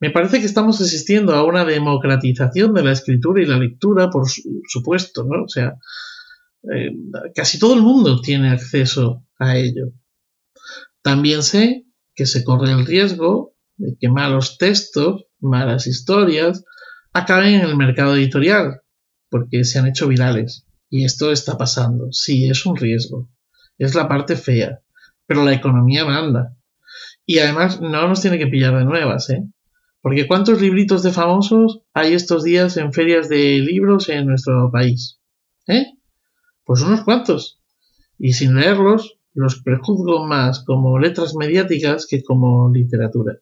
Me 0.00 0.10
parece 0.10 0.38
que 0.38 0.46
estamos 0.46 0.80
asistiendo 0.80 1.34
a 1.34 1.44
una 1.44 1.64
democratización 1.64 2.72
de 2.72 2.84
la 2.84 2.92
escritura 2.92 3.42
y 3.42 3.46
la 3.46 3.58
lectura, 3.58 4.10
por 4.10 4.24
supuesto, 4.68 5.24
¿no? 5.24 5.42
O 5.44 5.48
sea, 5.48 5.74
eh, 6.72 6.92
casi 7.34 7.58
todo 7.58 7.74
el 7.74 7.82
mundo 7.82 8.20
tiene 8.20 8.50
acceso 8.50 9.24
a 9.38 9.56
ello. 9.56 9.92
También 11.02 11.42
sé 11.42 11.86
que 12.14 12.26
se 12.26 12.44
corre 12.44 12.70
el 12.70 12.86
riesgo 12.86 13.56
de 13.78 13.96
que 13.98 14.08
malos 14.08 14.58
textos, 14.58 15.24
malas 15.40 15.86
historias, 15.86 16.64
acaben 17.12 17.54
en 17.54 17.62
el 17.62 17.76
mercado 17.76 18.14
editorial, 18.14 18.82
porque 19.30 19.64
se 19.64 19.78
han 19.78 19.86
hecho 19.86 20.08
virales. 20.08 20.66
Y 20.90 21.04
esto 21.04 21.32
está 21.32 21.56
pasando. 21.56 22.12
Sí, 22.12 22.48
es 22.48 22.66
un 22.66 22.76
riesgo. 22.76 23.28
Es 23.78 23.94
la 23.94 24.08
parte 24.08 24.36
fea. 24.36 24.80
Pero 25.26 25.44
la 25.44 25.54
economía 25.54 26.04
manda. 26.04 26.56
Y 27.26 27.38
además 27.38 27.80
no 27.80 28.08
nos 28.08 28.20
tiene 28.20 28.38
que 28.38 28.46
pillar 28.46 28.76
de 28.76 28.84
nuevas, 28.84 29.28
¿eh? 29.30 29.42
Porque 30.00 30.26
¿cuántos 30.26 30.60
libritos 30.62 31.02
de 31.02 31.12
famosos 31.12 31.80
hay 31.92 32.14
estos 32.14 32.44
días 32.44 32.76
en 32.76 32.92
ferias 32.92 33.28
de 33.28 33.58
libros 33.58 34.08
en 34.08 34.26
nuestro 34.26 34.70
país? 34.70 35.18
¿Eh? 35.66 35.86
Pues 36.64 36.82
unos 36.82 37.02
cuantos. 37.02 37.60
Y 38.18 38.32
sin 38.32 38.54
leerlos, 38.54 39.18
los 39.34 39.60
prejuzgo 39.62 40.26
más 40.26 40.64
como 40.64 40.98
letras 40.98 41.34
mediáticas 41.34 42.06
que 42.08 42.22
como 42.22 42.72
literatura. 42.72 43.38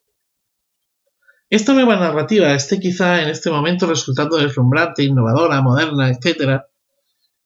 Esta 1.48 1.74
nueva 1.74 1.94
narrativa 1.94 2.52
esté 2.54 2.80
quizá 2.80 3.22
en 3.22 3.28
este 3.28 3.50
momento 3.50 3.86
resultando 3.86 4.36
deslumbrante, 4.36 5.04
innovadora, 5.04 5.62
moderna, 5.62 6.10
etc. 6.10 6.62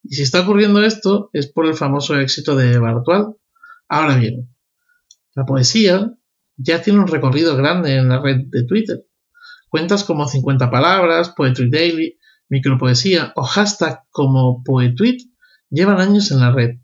Y 0.03 0.15
si 0.15 0.23
está 0.23 0.41
ocurriendo 0.41 0.83
esto 0.83 1.29
es 1.35 1.53
por 1.53 1.67
el 1.67 1.75
famoso 1.75 2.19
éxito 2.19 2.57
de 2.57 2.79
Bartual. 2.79 3.37
Ahora 3.89 4.17
bien, 4.17 4.49
la 5.35 5.45
poesía 5.45 6.15
ya 6.57 6.81
tiene 6.81 7.01
un 7.01 7.09
recorrido 7.09 7.57
grande 7.57 7.97
en 7.97 8.09
la 8.09 8.23
red 8.23 8.47
de 8.47 8.65
Twitter. 8.65 9.05
Cuentas 9.69 10.05
como 10.05 10.27
50 10.27 10.71
palabras, 10.71 11.35
Poetry 11.37 11.69
Daily, 11.69 12.19
micropoesía 12.49 13.35
o 13.37 13.43
hashtag 13.43 14.05
como 14.11 14.65
Poetweet 14.65 15.19
llevan 15.69 16.01
años 16.01 16.31
en 16.31 16.41
la 16.41 16.53
red. 16.53 16.79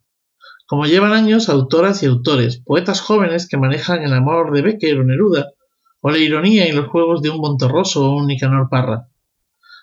Como 0.66 0.84
llevan 0.84 1.12
años 1.12 1.48
autoras 1.48 2.02
y 2.02 2.06
autores, 2.06 2.58
poetas 2.58 3.00
jóvenes 3.00 3.48
que 3.48 3.56
manejan 3.56 4.02
el 4.02 4.12
amor 4.12 4.52
de 4.52 4.60
Becker 4.60 5.00
o 5.00 5.04
Neruda, 5.04 5.55
o 6.00 6.10
la 6.10 6.18
ironía 6.18 6.68
y 6.68 6.72
los 6.72 6.88
juegos 6.88 7.22
de 7.22 7.30
un 7.30 7.38
Monterroso 7.38 8.04
o 8.04 8.16
un 8.16 8.26
Nicanor 8.26 8.68
Parra. 8.68 9.08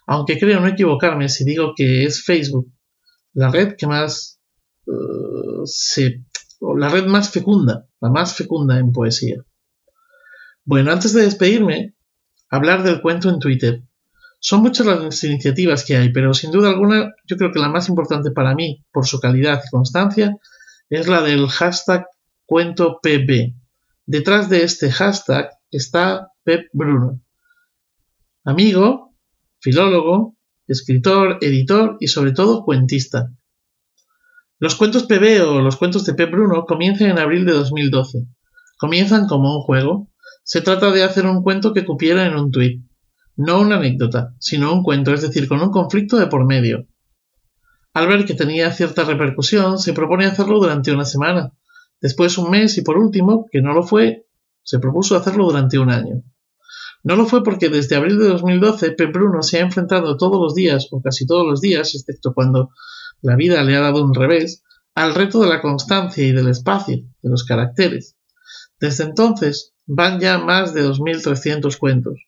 Aunque 0.05 0.37
creo 0.37 0.59
no 0.59 0.67
equivocarme 0.67 1.29
si 1.29 1.45
digo 1.45 1.73
que 1.75 2.03
es 2.03 2.23
Facebook 2.23 2.71
la 3.33 3.49
red 3.49 3.75
que 3.77 3.87
más 3.87 4.39
uh, 4.85 5.65
se, 5.65 6.23
la 6.77 6.89
red 6.89 7.05
más 7.05 7.31
fecunda, 7.31 7.87
la 7.99 8.09
más 8.09 8.35
fecunda 8.35 8.77
en 8.79 8.91
poesía. 8.91 9.43
Bueno, 10.65 10.91
antes 10.91 11.13
de 11.13 11.23
despedirme, 11.23 11.95
hablar 12.49 12.83
del 12.83 13.01
cuento 13.01 13.29
en 13.29 13.39
Twitter. 13.39 13.83
Son 14.39 14.61
muchas 14.61 14.85
las 14.85 15.23
iniciativas 15.23 15.85
que 15.85 15.95
hay, 15.95 16.11
pero 16.11 16.33
sin 16.33 16.51
duda 16.51 16.69
alguna 16.69 17.13
yo 17.25 17.37
creo 17.37 17.51
que 17.51 17.59
la 17.59 17.69
más 17.69 17.89
importante 17.89 18.31
para 18.31 18.53
mí, 18.53 18.83
por 18.91 19.07
su 19.07 19.19
calidad 19.19 19.61
y 19.65 19.69
constancia, 19.69 20.37
es 20.89 21.07
la 21.07 21.21
del 21.21 21.47
hashtag 21.47 22.05
cuento 22.45 22.99
PB. 23.01 23.55
Detrás 24.05 24.49
de 24.49 24.63
este 24.63 24.91
hashtag 24.91 25.49
está 25.77 26.29
Pep 26.43 26.69
Bruno. 26.73 27.21
Amigo, 28.43 29.13
filólogo, 29.59 30.35
escritor, 30.67 31.37
editor 31.41 31.97
y 31.99 32.07
sobre 32.07 32.31
todo 32.31 32.63
cuentista. 32.63 33.31
Los 34.59 34.75
cuentos 34.75 35.03
PB 35.03 35.41
o 35.47 35.61
los 35.61 35.77
cuentos 35.77 36.05
de 36.05 36.13
Pep 36.13 36.31
Bruno 36.31 36.65
comienzan 36.65 37.09
en 37.09 37.19
abril 37.19 37.45
de 37.45 37.53
2012. 37.53 38.25
Comienzan 38.77 39.27
como 39.27 39.55
un 39.55 39.61
juego, 39.61 40.09
se 40.43 40.61
trata 40.61 40.91
de 40.91 41.03
hacer 41.03 41.25
un 41.25 41.41
cuento 41.41 41.73
que 41.73 41.85
cupiera 41.85 42.25
en 42.25 42.35
un 42.35 42.51
tuit. 42.51 42.83
No 43.35 43.61
una 43.61 43.77
anécdota, 43.77 44.35
sino 44.39 44.73
un 44.73 44.83
cuento, 44.83 45.13
es 45.13 45.21
decir, 45.21 45.47
con 45.47 45.61
un 45.61 45.71
conflicto 45.71 46.17
de 46.17 46.27
por 46.27 46.45
medio. 46.45 46.87
Al 47.93 48.07
ver 48.07 48.25
que 48.25 48.33
tenía 48.33 48.71
cierta 48.71 49.03
repercusión, 49.03 49.79
se 49.79 49.93
propone 49.93 50.25
hacerlo 50.25 50.59
durante 50.59 50.91
una 50.91 51.05
semana, 51.05 51.51
después 52.01 52.37
un 52.37 52.51
mes 52.51 52.77
y 52.77 52.81
por 52.81 52.97
último, 52.97 53.47
que 53.51 53.61
no 53.61 53.73
lo 53.73 53.83
fue, 53.83 54.22
se 54.63 54.79
propuso 54.79 55.15
hacerlo 55.15 55.45
durante 55.45 55.77
un 55.77 55.91
año. 55.91 56.23
No 57.03 57.15
lo 57.15 57.25
fue 57.25 57.43
porque 57.43 57.69
desde 57.69 57.95
abril 57.95 58.17
de 58.17 58.29
2012 58.29 58.91
Pep 58.91 59.13
Bruno 59.13 59.43
se 59.43 59.57
ha 59.57 59.61
enfrentado 59.61 60.15
todos 60.17 60.41
los 60.41 60.55
días, 60.55 60.87
o 60.91 61.01
casi 61.01 61.27
todos 61.27 61.45
los 61.45 61.59
días, 61.59 61.93
excepto 61.95 62.33
cuando 62.33 62.71
la 63.21 63.35
vida 63.35 63.63
le 63.63 63.75
ha 63.75 63.81
dado 63.81 64.03
un 64.03 64.13
revés, 64.13 64.63
al 64.95 65.13
reto 65.13 65.41
de 65.41 65.49
la 65.49 65.61
constancia 65.61 66.25
y 66.25 66.31
del 66.31 66.47
espacio, 66.47 66.97
de 67.21 67.29
los 67.29 67.43
caracteres. 67.43 68.15
Desde 68.79 69.03
entonces, 69.03 69.73
van 69.85 70.19
ya 70.19 70.37
más 70.37 70.73
de 70.73 70.85
2.300 70.85 71.77
cuentos 71.77 72.19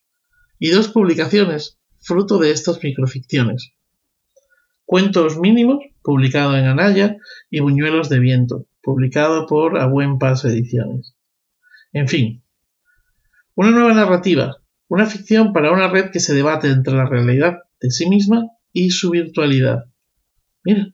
y 0.59 0.69
dos 0.71 0.89
publicaciones 0.89 1.77
fruto 1.99 2.37
de 2.37 2.51
estas 2.51 2.83
microficciones. 2.83 3.71
Cuentos 4.85 5.39
mínimos, 5.39 5.79
publicado 6.03 6.55
en 6.55 6.65
Anaya, 6.65 7.17
y 7.49 7.59
Buñuelos 7.61 8.09
de 8.09 8.19
Viento, 8.19 8.65
publicado 8.83 9.47
por 9.47 9.79
A 9.79 9.87
Buen 9.87 10.19
Paso 10.19 10.47
Ediciones. 10.47 11.14
En 11.95 12.09
fin, 12.09 12.43
una 13.55 13.71
nueva 13.71 13.93
narrativa, 13.93 14.57
una 14.89 15.05
ficción 15.05 15.53
para 15.53 15.71
una 15.71 15.87
red 15.87 16.11
que 16.11 16.19
se 16.19 16.33
debate 16.33 16.67
entre 16.67 16.93
la 16.93 17.05
realidad 17.05 17.59
de 17.79 17.89
sí 17.89 18.09
misma 18.09 18.49
y 18.73 18.89
su 18.89 19.11
virtualidad. 19.11 19.85
Mira, 20.65 20.93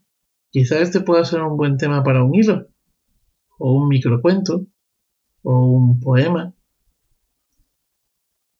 quizá 0.51 0.77
este 0.77 0.99
pueda 1.01 1.25
ser 1.25 1.41
un 1.41 1.57
buen 1.57 1.77
tema 1.77 2.03
para 2.03 2.23
un 2.23 2.35
hilo, 2.35 2.67
o 3.57 3.73
un 3.73 3.87
microcuento, 3.87 4.67
o 5.41 5.71
un 5.71 5.99
poema. 5.99 6.53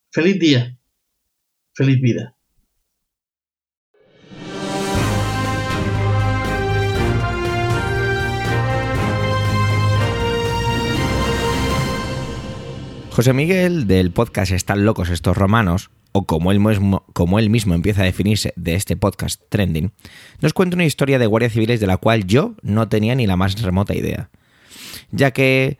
Feliz 0.09 0.39
día. 0.39 0.79
Feliz 1.75 2.01
vida. 2.01 2.35
José 13.21 13.33
Miguel 13.33 13.85
del 13.85 14.09
podcast 14.09 14.51
Están 14.51 14.83
locos 14.83 15.11
estos 15.11 15.37
romanos, 15.37 15.91
o 16.11 16.25
como 16.25 16.51
él, 16.51 16.59
mismo, 16.59 17.75
empieza 17.75 18.01
a 18.01 18.05
definirse 18.05 18.51
de 18.55 18.73
este 18.73 18.97
podcast 18.97 19.39
Trending, 19.47 19.91
nos 20.41 20.53
cuenta 20.53 20.75
una 20.75 20.85
historia 20.85 21.19
de 21.19 21.27
guardias 21.27 21.53
civiles 21.53 21.79
de 21.79 21.85
la 21.85 21.97
cual 21.97 22.25
yo 22.25 22.55
no 22.63 22.89
tenía 22.89 23.13
ni 23.13 23.27
la 23.27 23.35
más 23.35 23.61
remota 23.61 23.93
idea, 23.93 24.31
ya 25.11 25.29
que 25.29 25.77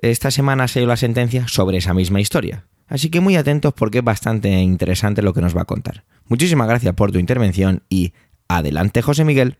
esta 0.00 0.30
semana 0.30 0.68
se 0.68 0.78
dio 0.78 0.86
la 0.86 0.96
sentencia 0.96 1.48
sobre 1.48 1.78
esa 1.78 1.92
misma 1.92 2.20
historia. 2.20 2.68
Así 2.86 3.10
que 3.10 3.18
muy 3.18 3.34
atentos 3.34 3.74
porque 3.74 3.98
es 3.98 4.04
bastante 4.04 4.48
interesante 4.50 5.22
lo 5.22 5.34
que 5.34 5.40
nos 5.40 5.56
va 5.56 5.62
a 5.62 5.64
contar. 5.64 6.04
Muchísimas 6.28 6.68
gracias 6.68 6.94
por 6.94 7.10
tu 7.10 7.18
intervención 7.18 7.82
y 7.88 8.12
adelante 8.46 9.02
José 9.02 9.24
Miguel. 9.24 9.58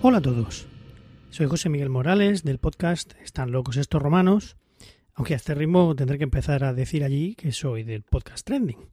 Hola 0.00 0.18
a 0.18 0.22
todos. 0.22 0.68
Soy 1.30 1.48
José 1.48 1.68
Miguel 1.68 1.90
Morales 1.90 2.44
del 2.44 2.58
podcast 2.58 3.14
Están 3.20 3.50
locos 3.50 3.76
estos 3.76 4.00
romanos, 4.00 4.56
aunque 5.12 5.34
a 5.34 5.36
este 5.36 5.56
ritmo 5.56 5.96
tendré 5.96 6.18
que 6.18 6.24
empezar 6.24 6.62
a 6.62 6.72
decir 6.72 7.02
allí 7.02 7.34
que 7.34 7.50
soy 7.50 7.82
del 7.82 8.04
podcast 8.04 8.46
Trending. 8.46 8.90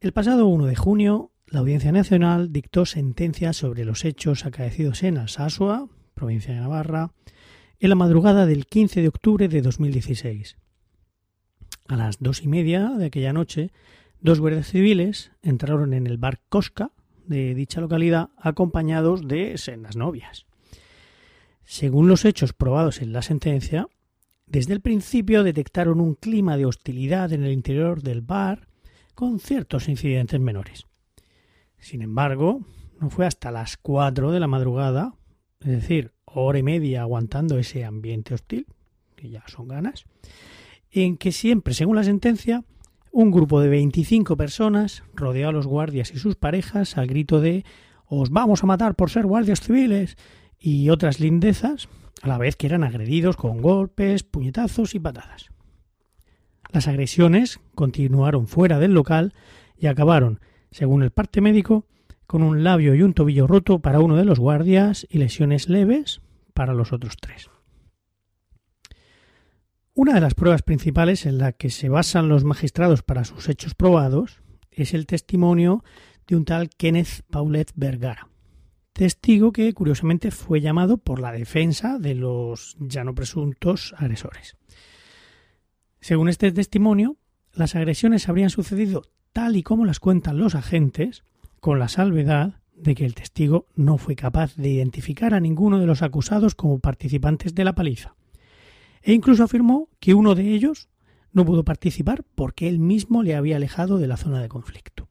El 0.00 0.12
pasado 0.12 0.46
1 0.46 0.66
de 0.66 0.76
junio, 0.76 1.32
la 1.48 1.58
Audiencia 1.58 1.90
Nacional 1.90 2.52
dictó 2.52 2.86
sentencia 2.86 3.52
sobre 3.52 3.84
los 3.84 4.04
hechos 4.04 4.46
acaecidos 4.46 5.02
en 5.02 5.18
Alsasua, 5.18 5.88
provincia 6.14 6.54
de 6.54 6.60
Navarra, 6.60 7.12
en 7.80 7.88
la 7.88 7.96
madrugada 7.96 8.46
del 8.46 8.64
15 8.64 9.02
de 9.02 9.08
octubre 9.08 9.48
de 9.48 9.60
2016. 9.60 10.56
A 11.88 11.96
las 11.96 12.20
dos 12.20 12.44
y 12.44 12.46
media 12.46 12.90
de 12.90 13.06
aquella 13.06 13.32
noche, 13.32 13.72
dos 14.20 14.38
guardias 14.38 14.68
civiles 14.68 15.32
entraron 15.42 15.94
en 15.94 16.06
el 16.06 16.16
bar 16.16 16.40
Cosca 16.48 16.92
de 17.28 17.54
dicha 17.54 17.80
localidad 17.80 18.30
acompañados 18.36 19.26
de 19.28 19.56
sendas 19.58 19.96
novias. 19.96 20.46
Según 21.64 22.08
los 22.08 22.24
hechos 22.24 22.52
probados 22.52 23.02
en 23.02 23.12
la 23.12 23.22
sentencia, 23.22 23.88
desde 24.46 24.72
el 24.72 24.80
principio 24.80 25.44
detectaron 25.44 26.00
un 26.00 26.14
clima 26.14 26.56
de 26.56 26.64
hostilidad 26.64 27.32
en 27.32 27.44
el 27.44 27.52
interior 27.52 28.02
del 28.02 28.22
bar 28.22 28.66
con 29.14 29.38
ciertos 29.40 29.88
incidentes 29.88 30.40
menores. 30.40 30.86
Sin 31.78 32.02
embargo, 32.02 32.64
no 32.98 33.10
fue 33.10 33.26
hasta 33.26 33.50
las 33.50 33.76
4 33.76 34.32
de 34.32 34.40
la 34.40 34.46
madrugada, 34.46 35.14
es 35.60 35.68
decir, 35.68 36.12
hora 36.24 36.58
y 36.58 36.62
media 36.62 37.02
aguantando 37.02 37.58
ese 37.58 37.84
ambiente 37.84 38.34
hostil, 38.34 38.66
que 39.14 39.28
ya 39.28 39.44
son 39.48 39.68
ganas, 39.68 40.04
en 40.90 41.18
que 41.18 41.32
siempre, 41.32 41.74
según 41.74 41.96
la 41.96 42.04
sentencia, 42.04 42.64
un 43.10 43.30
grupo 43.30 43.60
de 43.60 43.68
25 43.68 44.36
personas 44.36 45.02
rodeó 45.14 45.48
a 45.48 45.52
los 45.52 45.66
guardias 45.66 46.12
y 46.12 46.18
sus 46.18 46.36
parejas 46.36 46.96
al 46.96 47.06
grito 47.06 47.40
de 47.40 47.64
os 48.06 48.30
vamos 48.30 48.62
a 48.62 48.66
matar 48.66 48.94
por 48.94 49.10
ser 49.10 49.26
guardias 49.26 49.60
civiles 49.60 50.16
y 50.58 50.90
otras 50.90 51.20
lindezas, 51.20 51.88
a 52.22 52.28
la 52.28 52.38
vez 52.38 52.56
que 52.56 52.66
eran 52.66 52.84
agredidos 52.84 53.36
con 53.36 53.60
golpes, 53.60 54.22
puñetazos 54.22 54.94
y 54.94 54.98
patadas. 54.98 55.50
Las 56.72 56.88
agresiones 56.88 57.60
continuaron 57.74 58.46
fuera 58.46 58.78
del 58.78 58.92
local 58.92 59.34
y 59.76 59.86
acabaron, 59.86 60.40
según 60.70 61.02
el 61.02 61.10
parte 61.10 61.40
médico, 61.40 61.86
con 62.26 62.42
un 62.42 62.62
labio 62.62 62.94
y 62.94 63.02
un 63.02 63.14
tobillo 63.14 63.46
roto 63.46 63.78
para 63.78 64.00
uno 64.00 64.16
de 64.16 64.24
los 64.24 64.38
guardias 64.38 65.06
y 65.08 65.18
lesiones 65.18 65.68
leves 65.68 66.20
para 66.52 66.74
los 66.74 66.92
otros 66.92 67.16
tres. 67.18 67.48
Una 69.98 70.14
de 70.14 70.20
las 70.20 70.34
pruebas 70.34 70.62
principales 70.62 71.26
en 71.26 71.38
la 71.38 71.50
que 71.50 71.70
se 71.70 71.88
basan 71.88 72.28
los 72.28 72.44
magistrados 72.44 73.02
para 73.02 73.24
sus 73.24 73.48
hechos 73.48 73.74
probados 73.74 74.38
es 74.70 74.94
el 74.94 75.06
testimonio 75.06 75.82
de 76.28 76.36
un 76.36 76.44
tal 76.44 76.70
Kenneth 76.70 77.24
Paulette 77.28 77.72
Vergara, 77.74 78.28
testigo 78.92 79.50
que 79.50 79.74
curiosamente 79.74 80.30
fue 80.30 80.60
llamado 80.60 80.98
por 80.98 81.18
la 81.18 81.32
defensa 81.32 81.98
de 81.98 82.14
los 82.14 82.76
ya 82.78 83.02
no 83.02 83.12
presuntos 83.12 83.92
agresores. 83.98 84.56
Según 85.98 86.28
este 86.28 86.52
testimonio, 86.52 87.16
las 87.52 87.74
agresiones 87.74 88.28
habrían 88.28 88.50
sucedido 88.50 89.02
tal 89.32 89.56
y 89.56 89.64
como 89.64 89.84
las 89.84 89.98
cuentan 89.98 90.38
los 90.38 90.54
agentes, 90.54 91.24
con 91.58 91.80
la 91.80 91.88
salvedad 91.88 92.60
de 92.72 92.94
que 92.94 93.04
el 93.04 93.16
testigo 93.16 93.66
no 93.74 93.98
fue 93.98 94.14
capaz 94.14 94.54
de 94.54 94.68
identificar 94.68 95.34
a 95.34 95.40
ninguno 95.40 95.80
de 95.80 95.86
los 95.86 96.02
acusados 96.02 96.54
como 96.54 96.78
participantes 96.78 97.52
de 97.56 97.64
la 97.64 97.74
paliza. 97.74 98.14
E 99.02 99.12
incluso 99.12 99.44
afirmó 99.44 99.88
que 100.00 100.14
uno 100.14 100.34
de 100.34 100.52
ellos 100.52 100.88
no 101.32 101.44
pudo 101.44 101.64
participar 101.64 102.24
porque 102.34 102.68
él 102.68 102.78
mismo 102.78 103.22
le 103.22 103.34
había 103.34 103.56
alejado 103.56 103.98
de 103.98 104.06
la 104.06 104.16
zona 104.16 104.40
de 104.40 104.48
conflicto. 104.48 105.08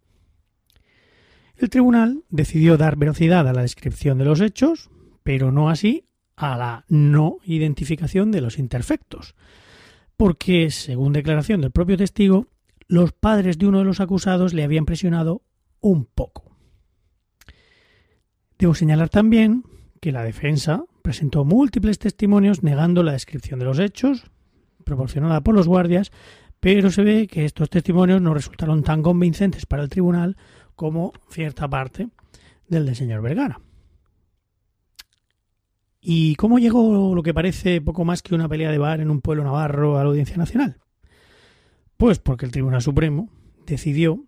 El 1.55 1.69
tribunal 1.69 2.23
decidió 2.29 2.77
dar 2.77 2.97
velocidad 2.97 3.47
a 3.47 3.53
la 3.53 3.61
descripción 3.61 4.17
de 4.17 4.25
los 4.25 4.41
hechos, 4.41 4.89
pero 5.23 5.51
no 5.51 5.69
así 5.69 6.05
a 6.35 6.55
la 6.55 6.85
no 6.87 7.37
identificación 7.45 8.31
de 8.31 8.41
los 8.41 8.59
interfectos, 8.59 9.35
porque, 10.15 10.69
según 10.69 11.13
declaración 11.13 11.61
del 11.61 11.71
propio 11.71 11.97
testigo, 11.97 12.47
los 12.87 13.11
padres 13.11 13.57
de 13.57 13.67
uno 13.67 13.79
de 13.79 13.85
los 13.85 13.99
acusados 13.99 14.53
le 14.53 14.63
habían 14.63 14.85
presionado 14.85 15.41
un 15.81 16.05
poco. 16.05 16.55
Debo 18.59 18.75
señalar 18.75 19.09
también 19.09 19.63
que 19.99 20.11
la 20.11 20.23
defensa 20.23 20.85
presentó 21.07 21.45
múltiples 21.45 21.99
testimonios 21.99 22.63
negando 22.63 23.01
la 23.01 23.13
descripción 23.13 23.59
de 23.59 23.65
los 23.65 23.79
hechos 23.79 24.29
proporcionada 24.83 25.39
por 25.39 25.55
los 25.55 25.65
guardias, 25.65 26.11
pero 26.59 26.91
se 26.91 27.01
ve 27.01 27.27
que 27.27 27.45
estos 27.45 27.69
testimonios 27.69 28.21
no 28.21 28.33
resultaron 28.33 28.83
tan 28.83 29.01
convincentes 29.01 29.65
para 29.65 29.83
el 29.83 29.87
tribunal 29.87 30.35
como 30.75 31.13
cierta 31.29 31.69
parte 31.69 32.09
del 32.67 32.85
del 32.85 32.97
señor 32.97 33.21
Vergara. 33.21 33.61
¿Y 36.01 36.35
cómo 36.35 36.59
llegó 36.59 37.15
lo 37.15 37.23
que 37.23 37.33
parece 37.33 37.79
poco 37.79 38.03
más 38.03 38.21
que 38.21 38.35
una 38.35 38.49
pelea 38.49 38.69
de 38.69 38.77
bar 38.77 38.99
en 38.99 39.09
un 39.09 39.21
pueblo 39.21 39.45
navarro 39.45 39.97
a 39.97 40.03
la 40.03 40.09
Audiencia 40.09 40.35
Nacional? 40.35 40.81
Pues 41.95 42.19
porque 42.19 42.45
el 42.45 42.51
Tribunal 42.51 42.81
Supremo 42.81 43.29
decidió 43.65 44.25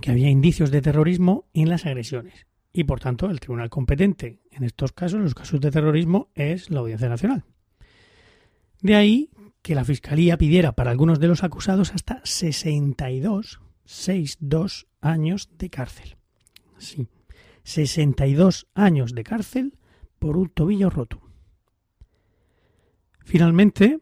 que 0.00 0.12
había 0.12 0.30
indicios 0.30 0.70
de 0.70 0.82
terrorismo 0.82 1.48
en 1.52 1.68
las 1.68 1.84
agresiones 1.84 2.46
y 2.72 2.84
por 2.84 3.00
tanto 3.00 3.30
el 3.30 3.40
tribunal 3.40 3.70
competente 3.70 4.40
en 4.50 4.64
estos 4.64 4.92
casos, 4.92 5.18
en 5.18 5.24
los 5.24 5.34
casos 5.34 5.60
de 5.60 5.70
terrorismo, 5.70 6.30
es 6.34 6.70
la 6.70 6.80
Audiencia 6.80 7.08
Nacional. 7.08 7.44
De 8.80 8.94
ahí 8.94 9.30
que 9.62 9.74
la 9.74 9.84
Fiscalía 9.84 10.38
pidiera 10.38 10.72
para 10.72 10.90
algunos 10.90 11.20
de 11.20 11.28
los 11.28 11.44
acusados 11.44 11.92
hasta 11.94 12.20
62, 12.24 13.60
62 13.84 14.86
años 15.00 15.50
de 15.58 15.70
cárcel. 15.70 16.16
Sí, 16.78 17.08
62 17.64 18.68
años 18.74 19.14
de 19.14 19.24
cárcel 19.24 19.74
por 20.18 20.36
un 20.36 20.48
tobillo 20.48 20.88
roto. 20.90 21.20
Finalmente, 23.24 24.00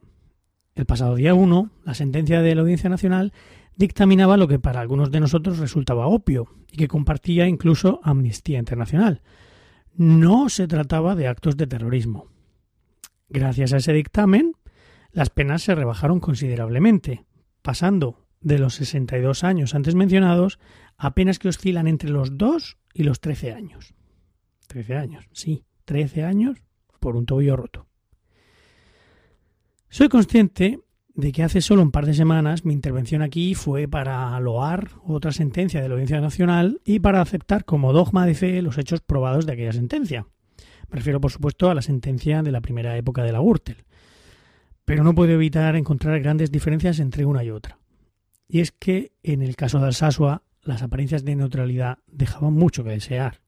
el 0.74 0.86
pasado 0.86 1.16
día 1.16 1.34
1, 1.34 1.70
la 1.84 1.94
sentencia 1.94 2.40
de 2.40 2.54
la 2.54 2.60
Audiencia 2.60 2.88
Nacional 2.88 3.32
dictaminaba 3.78 4.36
lo 4.36 4.48
que 4.48 4.58
para 4.58 4.80
algunos 4.80 5.10
de 5.10 5.20
nosotros 5.20 5.58
resultaba 5.58 6.08
obvio 6.08 6.48
y 6.70 6.76
que 6.76 6.88
compartía 6.88 7.46
incluso 7.46 8.00
Amnistía 8.02 8.58
Internacional. 8.58 9.22
No 9.94 10.48
se 10.48 10.66
trataba 10.66 11.14
de 11.14 11.28
actos 11.28 11.56
de 11.56 11.68
terrorismo. 11.68 12.26
Gracias 13.28 13.72
a 13.72 13.76
ese 13.76 13.92
dictamen, 13.92 14.52
las 15.12 15.30
penas 15.30 15.62
se 15.62 15.74
rebajaron 15.74 16.18
considerablemente, 16.18 17.24
pasando 17.62 18.26
de 18.40 18.58
los 18.58 18.74
62 18.74 19.44
años 19.44 19.74
antes 19.74 19.94
mencionados 19.94 20.58
a 20.96 21.14
penas 21.14 21.38
que 21.38 21.48
oscilan 21.48 21.86
entre 21.86 22.10
los 22.10 22.36
2 22.36 22.78
y 22.94 23.04
los 23.04 23.20
13 23.20 23.52
años. 23.52 23.94
13 24.66 24.96
años, 24.96 25.28
sí, 25.32 25.64
13 25.84 26.24
años 26.24 26.58
por 26.98 27.16
un 27.16 27.26
tobillo 27.26 27.56
roto. 27.56 27.86
Soy 29.88 30.08
consciente 30.08 30.80
de 31.18 31.32
que 31.32 31.42
hace 31.42 31.60
solo 31.60 31.82
un 31.82 31.90
par 31.90 32.06
de 32.06 32.14
semanas 32.14 32.64
mi 32.64 32.72
intervención 32.72 33.22
aquí 33.22 33.56
fue 33.56 33.88
para 33.88 34.38
loar 34.38 34.90
otra 35.04 35.32
sentencia 35.32 35.82
de 35.82 35.88
la 35.88 35.94
Audiencia 35.94 36.20
Nacional 36.20 36.80
y 36.84 37.00
para 37.00 37.20
aceptar 37.20 37.64
como 37.64 37.92
dogma 37.92 38.24
de 38.24 38.36
fe 38.36 38.62
los 38.62 38.78
hechos 38.78 39.00
probados 39.00 39.44
de 39.44 39.52
aquella 39.52 39.72
sentencia. 39.72 40.28
Me 40.88 40.98
refiero, 40.98 41.20
por 41.20 41.32
supuesto, 41.32 41.70
a 41.70 41.74
la 41.74 41.82
sentencia 41.82 42.44
de 42.44 42.52
la 42.52 42.60
primera 42.60 42.96
época 42.96 43.24
de 43.24 43.32
la 43.32 43.40
Gürtel. 43.40 43.84
Pero 44.84 45.02
no 45.02 45.12
puedo 45.12 45.32
evitar 45.32 45.74
encontrar 45.74 46.20
grandes 46.20 46.52
diferencias 46.52 47.00
entre 47.00 47.24
una 47.24 47.42
y 47.42 47.50
otra. 47.50 47.80
Y 48.46 48.60
es 48.60 48.70
que 48.70 49.10
en 49.24 49.42
el 49.42 49.56
caso 49.56 49.80
de 49.80 49.86
Alsasua 49.86 50.44
las 50.62 50.82
apariencias 50.82 51.24
de 51.24 51.34
neutralidad 51.34 51.98
dejaban 52.06 52.52
mucho 52.52 52.84
que 52.84 52.90
desear. 52.90 53.40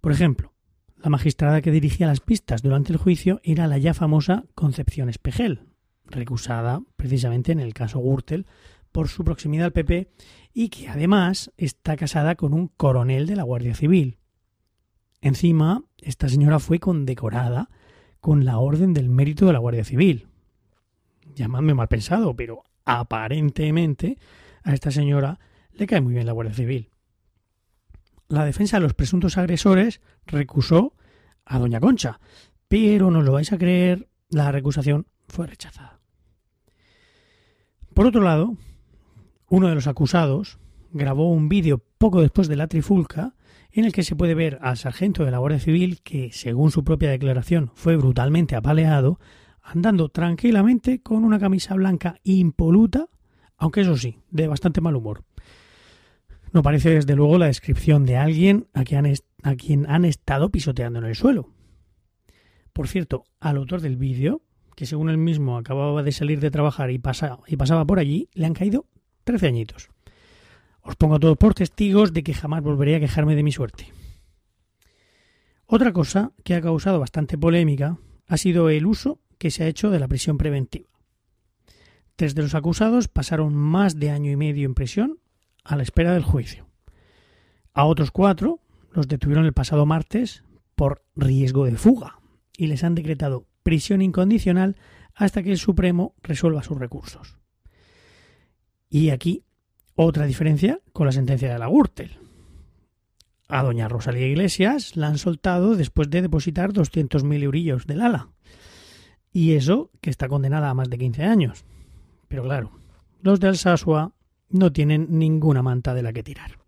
Por 0.00 0.10
ejemplo, 0.10 0.54
la 0.96 1.10
magistrada 1.10 1.60
que 1.60 1.70
dirigía 1.70 2.06
las 2.06 2.20
pistas 2.20 2.62
durante 2.62 2.92
el 2.92 2.98
juicio 2.98 3.42
era 3.44 3.66
la 3.66 3.76
ya 3.76 3.92
famosa 3.92 4.44
Concepción 4.54 5.10
Espejel, 5.10 5.71
recusada 6.06 6.82
precisamente 6.96 7.52
en 7.52 7.60
el 7.60 7.74
caso 7.74 8.00
Gürtel 8.00 8.46
por 8.92 9.08
su 9.08 9.24
proximidad 9.24 9.66
al 9.66 9.72
PP 9.72 10.10
y 10.52 10.68
que 10.68 10.88
además 10.88 11.50
está 11.56 11.96
casada 11.96 12.34
con 12.34 12.52
un 12.52 12.68
coronel 12.68 13.26
de 13.26 13.36
la 13.36 13.42
Guardia 13.42 13.74
Civil. 13.74 14.18
Encima, 15.20 15.84
esta 15.98 16.28
señora 16.28 16.58
fue 16.58 16.78
condecorada 16.78 17.70
con 18.20 18.44
la 18.44 18.58
Orden 18.58 18.92
del 18.92 19.08
Mérito 19.08 19.46
de 19.46 19.52
la 19.52 19.58
Guardia 19.58 19.84
Civil. 19.84 20.28
Llamadme 21.34 21.74
mal 21.74 21.88
pensado, 21.88 22.36
pero 22.36 22.64
aparentemente 22.84 24.18
a 24.62 24.74
esta 24.74 24.90
señora 24.90 25.40
le 25.72 25.86
cae 25.86 26.00
muy 26.00 26.14
bien 26.14 26.26
la 26.26 26.32
Guardia 26.32 26.54
Civil. 26.54 26.90
La 28.28 28.44
defensa 28.44 28.76
de 28.76 28.82
los 28.82 28.94
presuntos 28.94 29.38
agresores 29.38 30.00
recusó 30.26 30.94
a 31.44 31.58
doña 31.58 31.80
Concha, 31.80 32.20
pero 32.68 33.10
no 33.10 33.22
lo 33.22 33.32
vais 33.32 33.52
a 33.52 33.58
creer, 33.58 34.08
la 34.28 34.50
recusación 34.52 35.06
fue 35.32 35.46
rechazada. 35.46 35.98
Por 37.94 38.06
otro 38.06 38.20
lado, 38.20 38.54
uno 39.48 39.68
de 39.68 39.74
los 39.74 39.86
acusados 39.86 40.58
grabó 40.92 41.32
un 41.32 41.48
vídeo 41.48 41.82
poco 41.96 42.20
después 42.20 42.48
de 42.48 42.56
la 42.56 42.68
trifulca 42.68 43.34
en 43.70 43.86
el 43.86 43.92
que 43.92 44.02
se 44.02 44.14
puede 44.14 44.34
ver 44.34 44.58
al 44.60 44.76
sargento 44.76 45.24
de 45.24 45.30
la 45.30 45.38
Guardia 45.38 45.58
Civil 45.58 46.02
que, 46.02 46.30
según 46.32 46.70
su 46.70 46.84
propia 46.84 47.10
declaración, 47.10 47.70
fue 47.74 47.96
brutalmente 47.96 48.56
apaleado, 48.56 49.18
andando 49.62 50.10
tranquilamente 50.10 51.00
con 51.00 51.24
una 51.24 51.38
camisa 51.38 51.74
blanca 51.74 52.16
impoluta, 52.24 53.08
aunque 53.56 53.80
eso 53.80 53.96
sí, 53.96 54.18
de 54.30 54.48
bastante 54.48 54.82
mal 54.82 54.96
humor. 54.96 55.24
No 56.52 56.62
parece 56.62 56.90
desde 56.90 57.16
luego 57.16 57.38
la 57.38 57.46
descripción 57.46 58.04
de 58.04 58.18
alguien 58.18 58.68
a 58.74 58.84
quien, 58.84 59.14
a 59.42 59.54
quien 59.54 59.88
han 59.88 60.04
estado 60.04 60.50
pisoteando 60.50 60.98
en 60.98 61.06
el 61.06 61.14
suelo. 61.14 61.48
Por 62.74 62.88
cierto, 62.88 63.24
al 63.40 63.56
autor 63.56 63.80
del 63.80 63.96
vídeo, 63.96 64.42
que 64.74 64.86
según 64.86 65.10
él 65.10 65.18
mismo 65.18 65.56
acababa 65.56 66.02
de 66.02 66.12
salir 66.12 66.40
de 66.40 66.50
trabajar 66.50 66.90
y, 66.90 67.00
y 67.46 67.56
pasaba 67.56 67.84
por 67.84 67.98
allí, 67.98 68.28
le 68.32 68.46
han 68.46 68.54
caído 68.54 68.86
13 69.24 69.46
añitos. 69.46 69.88
Os 70.82 70.96
pongo 70.96 71.16
a 71.16 71.20
todos 71.20 71.38
por 71.38 71.54
testigos 71.54 72.12
de 72.12 72.22
que 72.22 72.34
jamás 72.34 72.62
volveré 72.62 72.96
a 72.96 73.00
quejarme 73.00 73.36
de 73.36 73.42
mi 73.42 73.52
suerte. 73.52 73.92
Otra 75.66 75.92
cosa 75.92 76.32
que 76.44 76.54
ha 76.54 76.60
causado 76.60 76.98
bastante 77.00 77.38
polémica 77.38 77.98
ha 78.26 78.36
sido 78.36 78.68
el 78.68 78.86
uso 78.86 79.20
que 79.38 79.50
se 79.50 79.64
ha 79.64 79.68
hecho 79.68 79.90
de 79.90 79.98
la 79.98 80.08
prisión 80.08 80.38
preventiva. 80.38 80.88
Tres 82.16 82.34
de 82.34 82.42
los 82.42 82.54
acusados 82.54 83.08
pasaron 83.08 83.54
más 83.54 83.98
de 83.98 84.10
año 84.10 84.30
y 84.30 84.36
medio 84.36 84.66
en 84.66 84.74
prisión 84.74 85.18
a 85.64 85.76
la 85.76 85.82
espera 85.82 86.12
del 86.12 86.24
juicio. 86.24 86.66
A 87.72 87.84
otros 87.84 88.10
cuatro 88.10 88.60
los 88.90 89.08
detuvieron 89.08 89.46
el 89.46 89.52
pasado 89.52 89.86
martes 89.86 90.44
por 90.74 91.04
riesgo 91.16 91.64
de 91.64 91.76
fuga 91.76 92.18
y 92.56 92.66
les 92.66 92.84
han 92.84 92.94
decretado 92.94 93.46
prisión 93.62 94.02
incondicional 94.02 94.76
hasta 95.14 95.42
que 95.42 95.50
el 95.50 95.58
Supremo 95.58 96.14
resuelva 96.22 96.62
sus 96.62 96.78
recursos. 96.78 97.36
Y 98.88 99.10
aquí 99.10 99.44
otra 99.94 100.26
diferencia 100.26 100.80
con 100.92 101.06
la 101.06 101.12
sentencia 101.12 101.52
de 101.52 101.58
la 101.58 101.68
Gürtel. 101.68 102.18
A 103.48 103.62
doña 103.62 103.88
Rosalía 103.88 104.26
Iglesias 104.26 104.96
la 104.96 105.08
han 105.08 105.18
soltado 105.18 105.76
después 105.76 106.08
de 106.08 106.22
depositar 106.22 106.72
200.000 106.72 107.42
eurillos 107.42 107.86
del 107.86 108.00
ala. 108.00 108.30
Y 109.30 109.52
eso 109.52 109.90
que 110.00 110.10
está 110.10 110.28
condenada 110.28 110.70
a 110.70 110.74
más 110.74 110.88
de 110.88 110.98
15 110.98 111.24
años. 111.24 111.64
Pero 112.28 112.44
claro, 112.44 112.72
los 113.20 113.40
de 113.40 113.48
Alsasua 113.48 114.14
no 114.48 114.72
tienen 114.72 115.06
ninguna 115.10 115.62
manta 115.62 115.94
de 115.94 116.02
la 116.02 116.12
que 116.12 116.22
tirar. 116.22 116.61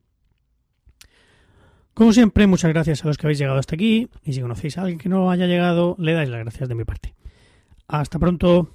Como 1.95 2.13
siempre, 2.13 2.49
muchas 2.49 2.73
gracias 2.73 3.05
a 3.05 3.07
los 3.07 3.17
que 3.17 3.29
habéis 3.29 3.39
llegado 3.39 3.57
hasta 3.57 3.77
aquí 3.77 4.09
y 4.25 4.33
si 4.33 4.41
conocéis 4.41 4.77
a 4.77 4.81
alguien 4.81 4.99
que 4.99 5.09
no 5.09 5.31
haya 5.31 5.47
llegado, 5.47 5.95
le 6.01 6.13
dais 6.13 6.29
las 6.29 6.41
gracias 6.41 6.69
de 6.69 6.75
mi 6.75 6.85
parte. 6.85 7.15
Hasta 7.87 8.19
pronto. 8.19 8.69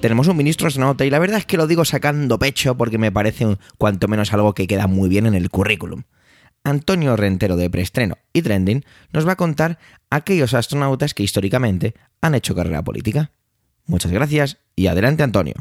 Tenemos 0.00 0.28
un 0.28 0.36
ministro 0.38 0.68
nota 0.78 1.04
y 1.04 1.10
la 1.10 1.18
verdad 1.18 1.38
es 1.38 1.46
que 1.46 1.58
lo 1.58 1.66
digo 1.66 1.84
sacando 1.84 2.38
pecho 2.38 2.76
porque 2.78 2.96
me 2.96 3.12
parece 3.12 3.58
cuanto 3.76 4.08
menos 4.08 4.32
algo 4.32 4.54
que 4.54 4.66
queda 4.66 4.86
muy 4.86 5.10
bien 5.10 5.26
en 5.26 5.34
el 5.34 5.50
currículum. 5.50 6.04
Antonio 6.64 7.14
Rentero 7.14 7.56
de 7.56 7.68
Preestreno 7.68 8.16
y 8.32 8.40
Trending 8.40 8.84
nos 9.12 9.28
va 9.28 9.32
a 9.32 9.36
contar 9.36 9.78
aquellos 10.08 10.54
astronautas 10.54 11.12
que 11.12 11.22
históricamente 11.22 11.94
han 12.22 12.34
hecho 12.34 12.54
carrera 12.54 12.82
política. 12.82 13.30
Muchas 13.84 14.10
gracias 14.10 14.56
y 14.74 14.86
adelante 14.86 15.22
Antonio. 15.22 15.54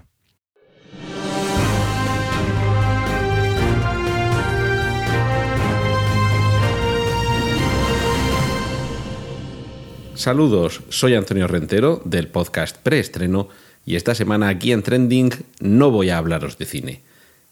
Saludos, 10.16 10.84
soy 10.88 11.16
Antonio 11.16 11.48
Rentero 11.48 12.02
del 12.06 12.30
podcast 12.30 12.78
Preestreno 12.78 13.50
y 13.86 13.98
esta 13.98 14.16
semana 14.16 14.48
aquí 14.48 14.72
en 14.72 14.84
Trending 14.84 15.32
no 15.60 15.92
voy 15.92 16.12
a 16.12 16.18
hablaros 16.18 16.58
de 16.58 16.66
cine. 16.66 17.02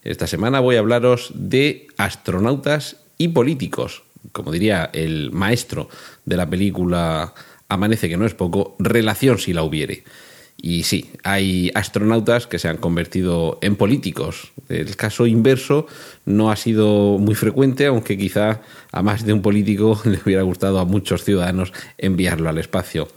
Esta 0.03 0.25
semana 0.25 0.61
voy 0.61 0.77
a 0.77 0.79
hablaros 0.79 1.31
de 1.35 1.87
astronautas 1.97 2.95
y 3.21 3.27
políticos, 3.27 4.01
como 4.31 4.51
diría 4.51 4.89
el 4.93 5.31
maestro 5.31 5.89
de 6.25 6.37
la 6.37 6.49
película 6.49 7.35
Amanece 7.69 8.09
que 8.09 8.17
no 8.17 8.25
es 8.25 8.33
poco, 8.33 8.75
relación 8.79 9.37
si 9.37 9.53
la 9.53 9.61
hubiere. 9.61 10.03
Y 10.57 10.83
sí, 10.83 11.11
hay 11.23 11.71
astronautas 11.75 12.47
que 12.47 12.57
se 12.57 12.67
han 12.67 12.77
convertido 12.77 13.59
en 13.61 13.75
políticos. 13.75 14.51
El 14.69 14.95
caso 14.95 15.27
inverso 15.27 15.85
no 16.25 16.51
ha 16.51 16.55
sido 16.55 17.19
muy 17.19 17.35
frecuente, 17.35 17.85
aunque 17.85 18.17
quizá 18.17 18.61
a 18.91 19.03
más 19.03 19.23
de 19.23 19.33
un 19.33 19.43
político 19.43 20.01
le 20.05 20.19
hubiera 20.25 20.41
gustado 20.41 20.79
a 20.79 20.85
muchos 20.85 21.23
ciudadanos 21.23 21.73
enviarlo 21.99 22.49
al 22.49 22.57
espacio. 22.57 23.07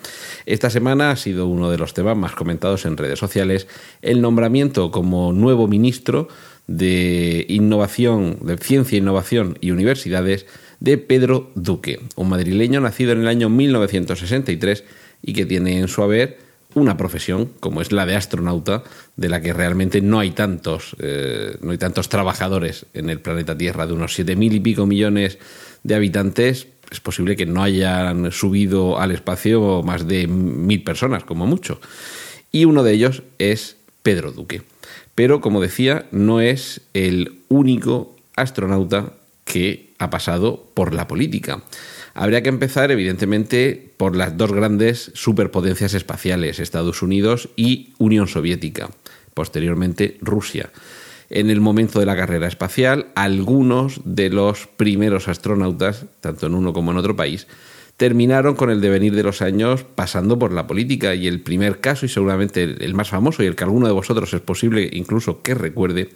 Esta 0.45 0.69
semana 0.69 1.11
ha 1.11 1.17
sido 1.17 1.47
uno 1.47 1.71
de 1.71 1.79
los 1.79 1.95
temas 1.95 2.17
más 2.17 2.33
comentados 2.33 2.85
en 2.85 2.99
redes 2.99 3.19
sociales 3.19 3.69
el 4.03 4.21
nombramiento 4.21 4.91
como 4.91 5.33
nuevo 5.33 5.67
ministro 5.67 6.29
de 6.67 7.47
Innovación, 7.49 8.39
de 8.43 8.57
Ciencia, 8.57 8.99
Innovación 8.99 9.59
y 9.61 9.71
Universidades 9.71 10.47
de 10.81 10.99
Pedro 10.99 11.51
Duque, 11.55 12.01
un 12.17 12.29
madrileño 12.29 12.81
nacido 12.81 13.13
en 13.13 13.21
el 13.21 13.29
año 13.29 13.49
1963 13.49 14.85
y 15.23 15.33
que 15.33 15.47
tiene 15.47 15.79
en 15.79 15.89
su 15.89 16.03
haber 16.03 16.39
una 16.75 16.97
profesión 16.97 17.51
como 17.61 17.81
es 17.81 17.93
la 17.93 18.07
de 18.07 18.17
astronauta, 18.17 18.83
de 19.17 19.29
la 19.29 19.41
que 19.41 19.53
realmente 19.53 20.01
no 20.01 20.19
hay 20.19 20.33
tantos, 20.33 20.97
eh, 20.99 21.57
no 21.61 21.71
hay 21.71 21.79
tantos 21.79 22.09
trabajadores 22.09 22.87
en 22.95 23.11
el 23.11 23.21
planeta 23.21 23.57
Tierra, 23.57 23.87
de 23.87 23.93
unos 23.93 24.15
siete 24.15 24.37
mil 24.37 24.53
y 24.55 24.61
pico 24.61 24.87
millones 24.87 25.39
de 25.85 25.95
habitantes, 25.95 26.67
es 26.91 27.01
posible 27.01 27.37
que 27.37 27.47
no 27.47 27.63
hayan 27.63 28.31
subido 28.33 29.01
al 29.01 29.11
espacio 29.11 29.83
más 29.83 30.07
de 30.07 30.27
mil 30.27 30.83
personas, 30.83 31.25
como 31.25 31.47
mucho. 31.47 31.81
Y 32.53 32.67
uno 32.67 32.83
de 32.83 32.93
ellos 32.93 33.23
es 33.39 33.77
Pedro 34.03 34.33
Duque. 34.33 34.63
Pero, 35.15 35.41
como 35.41 35.61
decía, 35.61 36.07
no 36.11 36.41
es 36.41 36.81
el 36.93 37.41
único 37.49 38.17
astronauta 38.37 39.13
que 39.45 39.93
ha 39.99 40.11
pasado 40.11 40.67
por 40.75 40.95
la 40.95 41.07
política. 41.07 41.63
Habría 42.15 42.43
que 42.43 42.49
empezar, 42.49 42.91
evidentemente, 42.91 43.93
por 43.97 44.17
las 44.17 44.37
dos 44.37 44.53
grandes 44.53 45.11
superpotencias 45.15 45.95
espaciales, 45.95 46.59
Estados 46.59 47.03
Unidos 47.03 47.49
y 47.57 47.93
Unión 47.99 48.29
Soviética, 48.29 48.91
posteriormente 49.35 50.17
Rusia. 50.21 50.71
En 51.31 51.51
el 51.51 51.61
momento 51.61 51.99
de 51.99 52.07
la 52.07 52.17
carrera 52.17 52.47
espacial, 52.47 53.09
algunos 53.15 54.01
de 54.05 54.31
los 54.31 54.67
primeros 54.67 55.27
astronautas, 55.27 56.07
tanto 56.21 56.47
en 56.47 56.55
uno 56.55 56.73
como 56.73 56.93
en 56.93 56.99
otro 56.99 57.17
país, 57.17 57.47
terminaron 57.97 58.55
con 58.55 58.71
el 58.71 58.81
devenir 58.81 59.15
de 59.15 59.23
los 59.23 59.43
años 59.43 59.85
pasando 59.85 60.39
por 60.39 60.53
la 60.53 60.67
política 60.67 61.15
y 61.15 61.27
el 61.27 61.41
primer 61.41 61.81
caso 61.81 62.07
y 62.07 62.09
seguramente 62.09 62.63
el 62.63 62.95
más 62.95 63.11
famoso 63.11 63.43
y 63.43 63.47
el 63.47 63.57
que 63.57 63.65
alguno 63.65 63.87
de 63.87 63.93
vosotros 63.93 64.33
es 64.35 64.41
posible 64.41 64.89
incluso 64.93 65.43
que 65.43 65.55
recuerde 65.55 66.11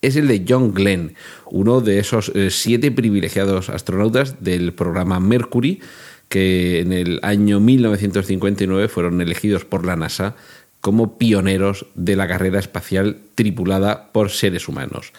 es 0.00 0.16
el 0.16 0.28
de 0.28 0.44
John 0.48 0.74
Glenn, 0.74 1.14
uno 1.50 1.80
de 1.80 1.98
esos 1.98 2.30
eh, 2.34 2.50
siete 2.50 2.92
privilegiados 2.92 3.68
astronautas 3.68 4.42
del 4.42 4.72
programa 4.72 5.18
Mercury, 5.18 5.80
que 6.28 6.80
en 6.80 6.92
el 6.92 7.18
año 7.22 7.58
1959 7.58 8.88
fueron 8.88 9.20
elegidos 9.20 9.64
por 9.64 9.84
la 9.84 9.96
NASA 9.96 10.36
como 10.80 11.18
pioneros 11.18 11.86
de 11.94 12.14
la 12.14 12.28
carrera 12.28 12.60
espacial 12.60 13.18
tripulada 13.34 14.12
por 14.12 14.30
seres 14.30 14.68
humanos. 14.68 15.12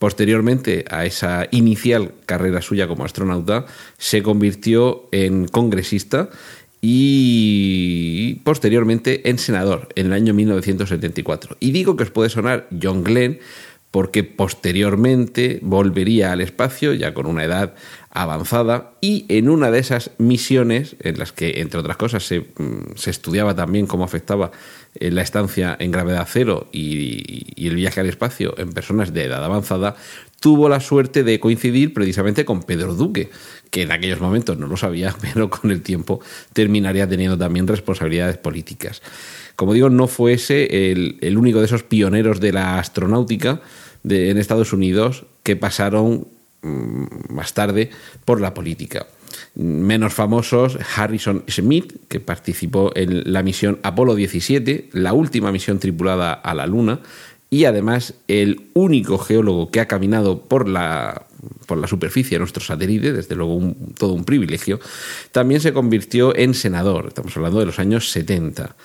Posteriormente 0.00 0.86
a 0.88 1.04
esa 1.04 1.46
inicial 1.50 2.14
carrera 2.24 2.62
suya 2.62 2.88
como 2.88 3.04
astronauta, 3.04 3.66
se 3.98 4.22
convirtió 4.22 5.10
en 5.12 5.46
congresista 5.46 6.30
y 6.80 8.36
posteriormente 8.42 9.28
en 9.28 9.36
senador 9.36 9.90
en 9.96 10.06
el 10.06 10.14
año 10.14 10.32
1974. 10.32 11.58
Y 11.60 11.72
digo 11.72 11.96
que 11.96 12.04
os 12.04 12.10
puede 12.10 12.30
sonar 12.30 12.66
John 12.82 13.04
Glenn 13.04 13.40
porque 13.90 14.24
posteriormente 14.24 15.58
volvería 15.60 16.32
al 16.32 16.40
espacio 16.40 16.94
ya 16.94 17.12
con 17.12 17.26
una 17.26 17.44
edad 17.44 17.74
avanzada 18.10 18.92
y 19.00 19.24
en 19.28 19.48
una 19.48 19.70
de 19.70 19.78
esas 19.78 20.10
misiones 20.18 20.96
en 21.00 21.18
las 21.18 21.32
que, 21.32 21.60
entre 21.60 21.78
otras 21.78 21.96
cosas, 21.96 22.26
se, 22.26 22.40
mm, 22.40 22.94
estudiaba 23.06 23.54
también 23.54 23.86
cómo 23.86 24.04
afectaba 24.04 24.50
eh, 24.96 25.12
la 25.12 25.22
estancia 25.22 25.76
en 25.78 25.92
gravedad 25.92 26.26
cero 26.28 26.68
y, 26.72 27.66
el 27.68 27.76
viaje 27.76 28.00
al 28.00 28.08
espacio 28.08 28.58
en 28.58 28.72
personas 28.72 29.12
de 29.12 29.24
edad 29.24 29.44
avanzada, 29.44 29.94
tuvo 30.40 30.68
la 30.68 30.80
suerte 30.80 31.22
de 31.22 31.38
coincidir 31.38 31.94
precisamente 31.94 32.44
con 32.44 32.64
Pedro 32.64 32.94
Duque, 32.94 33.30
que 33.70 33.82
en 33.82 33.92
aquellos 33.92 34.20
momentos 34.20 34.58
no 34.58 34.66
lo 34.66 34.76
sabía, 34.76 35.14
pero 35.20 35.48
con 35.48 35.70
el 35.70 35.82
tiempo 35.82 36.20
terminaría 36.52 37.08
teniendo 37.08 37.38
también 37.38 37.68
responsabilidades 37.68 38.38
políticas. 38.38 39.02
Como 39.54 39.72
digo, 39.72 39.88
no 39.88 40.08
fuese 40.08 40.90
el, 40.90 41.18
el 41.20 41.38
único 41.38 41.60
de 41.60 41.66
esos 41.66 41.84
pioneros 41.84 42.40
de 42.40 42.52
la 42.52 42.78
astronáutica 42.78 43.60
de, 44.02 44.30
en 44.30 44.38
Estados 44.38 44.72
Unidos 44.72 45.26
que 45.44 45.54
pasaron 45.54 46.26
más 46.62 47.54
tarde 47.54 47.90
por 48.24 48.40
la 48.40 48.54
política. 48.54 49.06
Menos 49.54 50.14
famosos, 50.14 50.78
Harrison 50.96 51.44
Smith, 51.48 51.94
que 52.08 52.20
participó 52.20 52.92
en 52.94 53.32
la 53.32 53.42
misión 53.42 53.78
Apolo 53.82 54.14
17, 54.14 54.90
la 54.92 55.12
última 55.12 55.52
misión 55.52 55.78
tripulada 55.78 56.32
a 56.32 56.54
la 56.54 56.66
Luna, 56.66 57.00
y 57.50 57.64
además 57.64 58.14
el 58.28 58.68
único 58.74 59.18
geólogo 59.18 59.70
que 59.70 59.80
ha 59.80 59.88
caminado 59.88 60.42
por 60.42 60.68
la, 60.68 61.26
por 61.66 61.78
la 61.78 61.88
superficie 61.88 62.36
de 62.36 62.40
nuestro 62.40 62.62
satélite, 62.62 63.12
desde 63.12 63.34
luego 63.34 63.74
todo 63.98 64.12
un 64.12 64.24
privilegio, 64.24 64.78
también 65.32 65.60
se 65.60 65.72
convirtió 65.72 66.34
en 66.36 66.54
senador, 66.54 67.06
estamos 67.08 67.36
hablando 67.36 67.58
de 67.58 67.66
los 67.66 67.78
años 67.78 68.10
70 68.10 68.76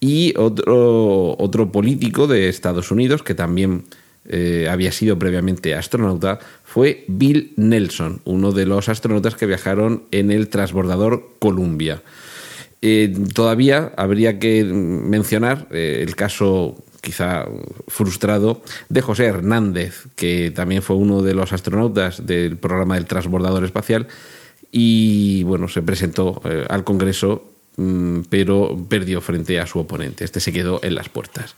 y 0.00 0.34
otro, 0.36 1.36
otro 1.38 1.70
político 1.70 2.26
de 2.26 2.48
Estados 2.48 2.90
Unidos 2.90 3.22
que 3.22 3.34
también 3.34 3.84
eh, 4.30 4.68
había 4.70 4.92
sido 4.92 5.18
previamente 5.18 5.74
astronauta 5.74 6.38
fue 6.62 7.04
Bill 7.08 7.54
Nelson, 7.56 8.20
uno 8.24 8.52
de 8.52 8.66
los 8.66 8.90
astronautas 8.90 9.34
que 9.34 9.46
viajaron 9.46 10.04
en 10.10 10.30
el 10.30 10.48
transbordador 10.48 11.30
Columbia. 11.38 12.02
Eh, 12.82 13.12
todavía 13.34 13.92
habría 13.96 14.38
que 14.38 14.64
mencionar 14.64 15.66
eh, 15.70 16.04
el 16.06 16.14
caso 16.14 16.76
quizá 17.00 17.46
frustrado 17.86 18.62
de 18.90 19.00
José 19.00 19.24
Hernández, 19.24 20.04
que 20.14 20.50
también 20.50 20.82
fue 20.82 20.96
uno 20.96 21.22
de 21.22 21.32
los 21.32 21.54
astronautas 21.54 22.26
del 22.26 22.58
programa 22.58 22.96
del 22.96 23.06
transbordador 23.06 23.64
espacial 23.64 24.08
y 24.70 25.42
bueno, 25.44 25.68
se 25.68 25.80
presentó 25.80 26.42
al 26.68 26.84
Congreso 26.84 27.57
pero 28.28 28.76
perdió 28.88 29.20
frente 29.20 29.60
a 29.60 29.66
su 29.66 29.78
oponente. 29.78 30.24
Este 30.24 30.40
se 30.40 30.52
quedó 30.52 30.80
en 30.82 30.94
las 30.94 31.08
puertas. 31.08 31.54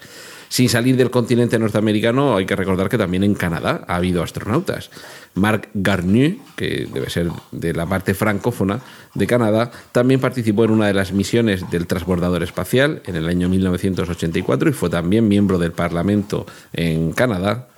Sin 0.50 0.68
salir 0.68 0.96
del 0.96 1.11
continente 1.11 1.59
norteamericano, 1.59 2.37
hay 2.37 2.44
que 2.44 2.56
recordar 2.56 2.88
que 2.88 2.98
también 2.98 3.22
en 3.22 3.35
Canadá 3.35 3.85
ha 3.87 3.96
habido 3.96 4.22
astronautas. 4.22 4.90
Marc 5.35 5.68
Garnier, 5.74 6.38
que 6.56 6.88
debe 6.92 7.09
ser 7.09 7.30
de 7.52 7.72
la 7.72 7.87
parte 7.87 8.14
francófona 8.14 8.80
de 9.14 9.26
Canadá, 9.28 9.70
también 9.92 10.20
participó 10.20 10.64
en 10.64 10.72
una 10.72 10.88
de 10.88 10.94
las 10.94 11.12
misiones 11.12 11.70
del 11.70 11.87
transbordador 11.87 12.42
espacial 12.42 13.00
en 13.06 13.14
el 13.14 13.28
año 13.28 13.48
1984 13.48 14.70
y 14.70 14.72
fue 14.72 14.90
también 14.90 15.28
miembro 15.28 15.56
del 15.59 15.70
Parlamento 15.70 16.46
en 16.72 17.12
Canadá 17.12 17.69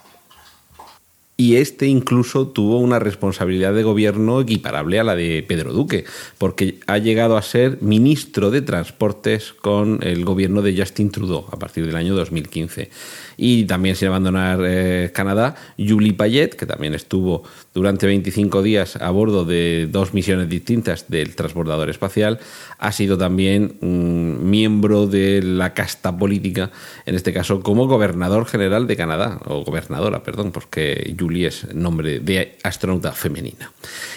y 1.42 1.56
este 1.56 1.88
incluso 1.88 2.46
tuvo 2.46 2.78
una 2.78 3.00
responsabilidad 3.00 3.74
de 3.74 3.82
gobierno 3.82 4.40
equiparable 4.40 5.00
a 5.00 5.02
la 5.02 5.16
de 5.16 5.42
Pedro 5.42 5.72
Duque, 5.72 6.04
porque 6.38 6.78
ha 6.86 6.98
llegado 6.98 7.36
a 7.36 7.42
ser 7.42 7.78
ministro 7.80 8.52
de 8.52 8.62
Transportes 8.62 9.52
con 9.52 9.98
el 10.04 10.24
gobierno 10.24 10.62
de 10.62 10.76
Justin 10.76 11.10
Trudeau 11.10 11.46
a 11.50 11.58
partir 11.58 11.84
del 11.84 11.96
año 11.96 12.14
2015 12.14 12.90
y 13.36 13.64
también 13.64 13.96
sin 13.96 14.06
abandonar 14.06 14.60
eh, 14.62 15.10
Canadá, 15.12 15.56
Julie 15.76 16.12
Payet, 16.12 16.54
que 16.54 16.64
también 16.64 16.94
estuvo 16.94 17.42
durante 17.74 18.06
25 18.06 18.62
días 18.62 18.94
a 18.94 19.10
bordo 19.10 19.44
de 19.44 19.88
dos 19.90 20.14
misiones 20.14 20.48
distintas 20.48 21.06
del 21.08 21.34
transbordador 21.34 21.90
espacial, 21.90 22.38
ha 22.78 22.92
sido 22.92 23.18
también 23.18 23.78
miembro 23.80 25.08
de 25.08 25.42
la 25.42 25.74
casta 25.74 26.16
política, 26.16 26.70
en 27.04 27.16
este 27.16 27.32
caso 27.32 27.62
como 27.62 27.88
gobernador 27.88 28.46
general 28.46 28.86
de 28.86 28.96
Canadá, 28.96 29.40
o 29.46 29.64
gobernadora, 29.64 30.22
perdón, 30.22 30.52
porque 30.52 31.16
Julie 31.18 31.31
es 31.40 31.74
nombre 31.74 32.20
de 32.20 32.58
astronauta 32.62 33.12
femenina. 33.12 33.72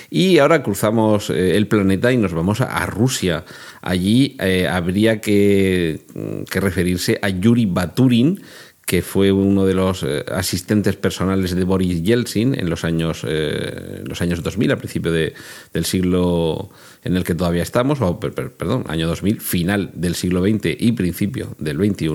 Y 0.09 0.37
ahora 0.37 0.61
cruzamos 0.61 1.29
eh, 1.29 1.55
el 1.57 1.67
planeta 1.67 2.11
y 2.11 2.17
nos 2.17 2.33
vamos 2.33 2.61
a, 2.61 2.85
Rusia. 2.85 3.43
Allí 3.81 4.35
eh, 4.39 4.67
habría 4.67 5.19
que, 5.19 6.01
que 6.49 6.59
referirse 6.59 7.19
a 7.21 7.29
Yuri 7.29 7.65
Baturin, 7.65 8.41
que 8.85 9.01
fue 9.01 9.31
uno 9.31 9.65
de 9.65 9.73
los 9.73 10.03
eh, 10.03 10.23
asistentes 10.31 10.95
personales 10.95 11.55
de 11.55 11.63
Boris 11.63 12.03
Yeltsin 12.03 12.57
en 12.57 12.69
los 12.69 12.83
años, 12.83 13.25
eh, 13.27 14.03
los 14.05 14.21
años 14.21 14.43
2000, 14.43 14.71
a 14.71 14.77
principio 14.77 15.11
de, 15.11 15.33
del 15.73 15.85
siglo 15.85 16.69
en 17.03 17.17
el 17.17 17.23
que 17.23 17.33
todavía 17.33 17.63
estamos, 17.63 17.99
o 18.01 18.19
perdón, 18.19 18.85
año 18.87 19.07
2000, 19.07 19.41
final 19.41 19.91
del 19.95 20.13
siglo 20.13 20.43
XX 20.43 20.75
y 20.77 20.91
principio 20.91 21.55
del 21.57 21.77
XXI. 21.77 22.09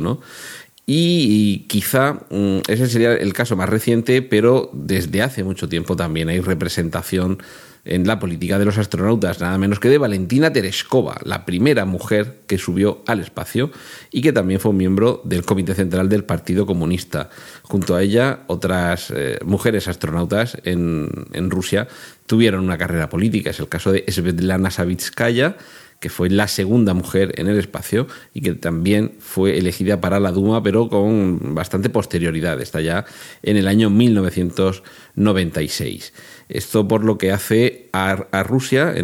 Y, 0.92 1.66
quizá 1.68 2.14
mm, 2.30 2.62
ese 2.66 2.88
sería 2.88 3.14
el 3.14 3.32
caso 3.32 3.54
más 3.54 3.68
reciente, 3.68 4.22
pero 4.22 4.70
desde 4.72 5.22
hace 5.22 5.44
mucho 5.44 5.68
tiempo 5.68 5.94
también 5.94 6.28
hay 6.28 6.40
representación 6.40 7.38
en 7.84 8.08
la 8.08 8.18
política 8.18 8.58
de 8.58 8.64
los 8.64 8.76
astronautas, 8.76 9.40
nada 9.40 9.56
menos 9.56 9.78
que 9.78 9.88
de 9.88 9.98
Valentina 9.98 10.52
Tereshkova, 10.52 11.20
la 11.22 11.46
primera 11.46 11.84
mujer 11.84 12.40
que 12.48 12.58
subió 12.58 13.04
al 13.06 13.20
espacio 13.20 13.70
y 14.10 14.20
que 14.20 14.32
también 14.32 14.58
fue 14.58 14.72
miembro 14.72 15.22
del 15.24 15.44
Comité 15.44 15.74
Central 15.74 16.08
del 16.08 16.24
Partido 16.24 16.66
Comunista. 16.66 17.30
Junto 17.62 17.94
a 17.94 18.02
ella, 18.02 18.40
otras 18.48 19.12
eh, 19.14 19.38
mujeres 19.44 19.86
astronautas 19.86 20.58
en, 20.64 21.08
en, 21.32 21.50
Rusia 21.50 21.86
tuvieron 22.26 22.64
una 22.64 22.78
carrera 22.78 23.08
política. 23.08 23.50
Es 23.50 23.60
el 23.60 23.68
caso 23.68 23.92
de 23.92 24.04
Svetlana 24.08 24.72
Savitskaya, 24.72 25.56
que 26.00 26.08
fue 26.08 26.28
la 26.30 26.48
segunda 26.48 26.94
mujer 26.94 27.34
en 27.36 27.46
el 27.46 27.56
espacio 27.58 28.06
y 28.32 28.40
que 28.40 28.54
también 28.54 29.12
fue 29.18 29.58
elegida 29.58 30.00
para 30.00 30.18
la 30.18 30.32
Duma, 30.32 30.62
pero 30.62 30.88
con 30.88 31.54
bastante 31.54 31.90
posterioridad. 31.90 32.58
Está 32.60 32.80
ya 32.80 33.04
en 33.42 33.58
el 33.58 33.68
año 33.68 33.90
1996. 33.90 36.14
Esto 36.48 36.88
por 36.88 37.04
lo 37.04 37.18
que 37.18 37.32
hace 37.32 37.90
a, 37.92 38.16
Rusia, 38.42 38.94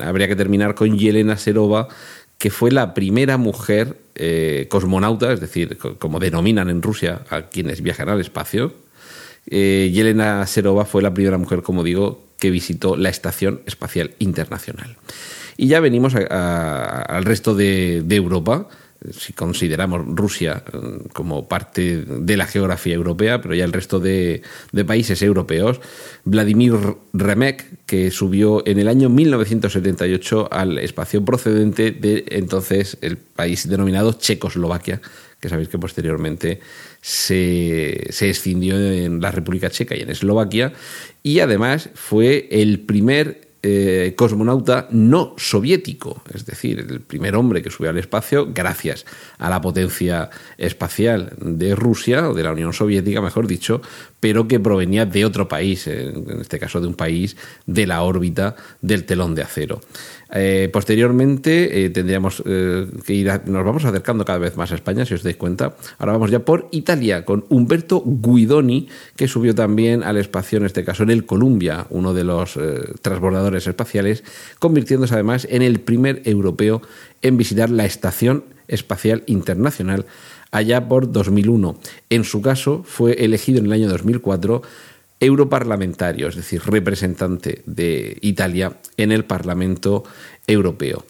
habría 0.00 0.28
que 0.28 0.36
terminar 0.36 0.74
con 0.74 0.98
Yelena 0.98 1.38
Serova, 1.38 1.88
que 2.36 2.50
fue 2.50 2.70
la 2.70 2.92
primera 2.92 3.38
mujer 3.38 3.96
eh, 4.14 4.66
cosmonauta, 4.68 5.32
es 5.32 5.40
decir, 5.40 5.78
como 5.78 6.20
denominan 6.20 6.68
en 6.68 6.82
Rusia 6.82 7.22
a 7.30 7.48
quienes 7.48 7.80
viajan 7.80 8.10
al 8.10 8.20
espacio. 8.20 8.74
Eh, 9.46 9.90
Yelena 9.92 10.46
Serova 10.46 10.84
fue 10.84 11.02
la 11.02 11.14
primera 11.14 11.38
mujer, 11.38 11.62
como 11.62 11.82
digo, 11.82 12.22
que 12.38 12.50
visitó 12.50 12.96
la 12.96 13.08
Estación 13.08 13.62
Espacial 13.66 14.10
Internacional. 14.18 14.98
Y 15.56 15.68
ya 15.68 15.80
venimos 15.80 16.14
al 16.14 17.24
resto 17.24 17.54
de 17.54 18.04
Europa. 18.10 18.68
Si 19.10 19.32
consideramos 19.32 20.02
Rusia 20.06 20.62
eh, 20.72 20.78
como 21.12 21.48
parte 21.48 22.04
de 22.06 22.36
la 22.36 22.46
geografía 22.46 22.94
europea, 22.94 23.40
pero 23.40 23.54
ya 23.54 23.64
el 23.64 23.72
resto 23.72 23.98
de, 23.98 24.42
países 24.86 25.22
europeos, 25.22 25.80
Vladimir 26.24 26.74
Remek, 27.12 27.84
que 27.84 28.12
subió 28.12 28.62
en 28.66 28.78
el 28.78 28.86
año 28.86 29.08
1978 29.08 30.48
al 30.52 30.78
espacio 30.78 31.24
procedente 31.24 31.90
de 31.90 32.24
entonces 32.28 32.96
el 33.00 33.16
país 33.16 33.68
denominado 33.68 34.12
Checoslovaquia, 34.12 35.00
que 35.40 35.48
sabéis 35.48 35.68
que 35.68 35.78
posteriormente 35.78 36.60
se, 37.00 38.06
se 38.10 38.30
escindió 38.30 38.80
en 38.80 39.20
la 39.20 39.32
República 39.32 39.70
Checa 39.70 39.96
y 39.96 40.02
en 40.02 40.10
Eslovaquia, 40.10 40.74
y 41.24 41.40
además 41.40 41.90
fue 41.94 42.46
el 42.52 42.78
primer 42.80 43.51
eh, 43.62 44.14
cosmonauta 44.16 44.88
no 44.90 45.34
soviético, 45.36 46.22
es 46.34 46.44
decir, 46.44 46.80
el 46.80 47.00
primer 47.00 47.36
hombre 47.36 47.62
que 47.62 47.70
subió 47.70 47.90
al 47.90 47.98
espacio 47.98 48.48
gracias 48.52 49.06
a 49.38 49.48
la 49.48 49.60
potencia 49.60 50.30
espacial 50.58 51.32
de 51.40 51.76
Rusia, 51.76 52.28
o 52.28 52.34
de 52.34 52.42
la 52.42 52.52
Unión 52.52 52.72
Soviética, 52.72 53.20
mejor 53.20 53.46
dicho, 53.46 53.80
pero 54.18 54.48
que 54.48 54.58
provenía 54.58 55.06
de 55.06 55.24
otro 55.24 55.46
país, 55.46 55.86
en 55.86 56.40
este 56.40 56.58
caso 56.58 56.80
de 56.80 56.88
un 56.88 56.94
país 56.94 57.36
de 57.66 57.86
la 57.86 58.02
órbita 58.02 58.56
del 58.80 59.04
telón 59.04 59.34
de 59.34 59.42
acero. 59.42 59.80
Eh, 60.34 60.70
posteriormente 60.72 61.84
eh, 61.84 61.90
tendríamos 61.90 62.42
eh, 62.46 62.86
que 63.04 63.12
ir, 63.12 63.30
nos 63.46 63.64
vamos 63.64 63.84
acercando 63.84 64.24
cada 64.24 64.38
vez 64.38 64.56
más 64.56 64.72
a 64.72 64.76
España, 64.76 65.04
si 65.04 65.14
os 65.14 65.22
dais 65.22 65.36
cuenta. 65.36 65.76
Ahora 65.98 66.12
vamos 66.12 66.30
ya 66.30 66.40
por 66.40 66.68
Italia 66.70 67.24
con 67.24 67.44
Humberto 67.50 68.02
Guidoni, 68.04 68.88
que 69.14 69.28
subió 69.28 69.54
también 69.54 70.02
al 70.02 70.16
espacio, 70.16 70.58
en 70.58 70.64
este 70.64 70.84
caso 70.84 71.02
en 71.02 71.10
el 71.10 71.26
Columbia, 71.26 71.86
uno 71.90 72.14
de 72.14 72.24
los 72.24 72.58
transbordadores 73.02 73.66
espaciales, 73.66 74.24
convirtiéndose 74.58 75.14
además 75.14 75.46
en 75.50 75.60
el 75.60 75.80
primer 75.80 76.22
europeo 76.24 76.80
en 77.20 77.36
visitar 77.36 77.68
la 77.68 77.84
Estación 77.84 78.44
Espacial 78.68 79.22
Internacional 79.26 80.06
allá 80.50 80.88
por 80.88 81.10
2001. 81.10 81.76
En 82.10 82.24
su 82.24 82.40
caso, 82.42 82.84
fue 82.86 83.12
elegido 83.24 83.58
en 83.58 83.66
el 83.66 83.72
año 83.72 83.88
2004 83.88 84.62
europarlamentario, 85.22 86.28
es 86.28 86.36
decir, 86.36 86.60
representante 86.66 87.62
de 87.64 88.18
Italia 88.20 88.72
en 88.96 89.12
el 89.12 89.24
Parlamento 89.24 90.04
Europeo. 90.46 91.04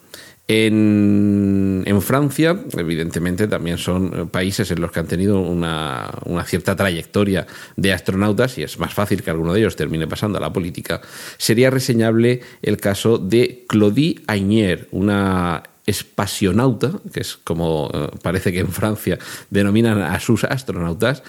En, 0.48 2.03
Francia, 2.03 2.59
evidentemente, 2.77 3.48
también 3.48 3.79
son 3.79 4.29
países 4.29 4.70
en 4.70 4.83
los 4.83 4.92
que 4.92 5.01
han 5.01 5.07
tenido 5.07 5.40
una, 5.40 6.11
cierta 6.44 6.77
trayectoria 6.77 7.46
de 7.77 7.92
astronautas 7.92 8.59
y 8.59 8.62
es 8.62 8.79
más 8.79 8.92
fácil 8.92 9.22
que 9.22 9.31
alguno 9.31 9.55
de 9.55 9.61
ellos 9.61 9.77
termine 9.77 10.07
pasando 10.07 10.37
a 10.37 10.40
la 10.42 10.53
política. 10.53 11.01
Sería 11.38 11.70
reseñable 11.70 12.40
el 12.61 12.77
caso 12.77 13.16
de 13.16 13.64
Claudie 13.66 14.20
Aigner, 14.27 14.88
una 14.90 15.62
espacionauta, 15.87 16.92
que 17.12 17.21
es 17.21 17.37
como 17.37 17.90
eh, 17.92 18.09
parece 18.23 18.53
que 18.53 18.61
en 18.61 18.68
Francia 18.68 19.18
denominan 19.51 20.03
a 20.03 20.21
sus 20.21 20.45
astronautas, 20.45 21.23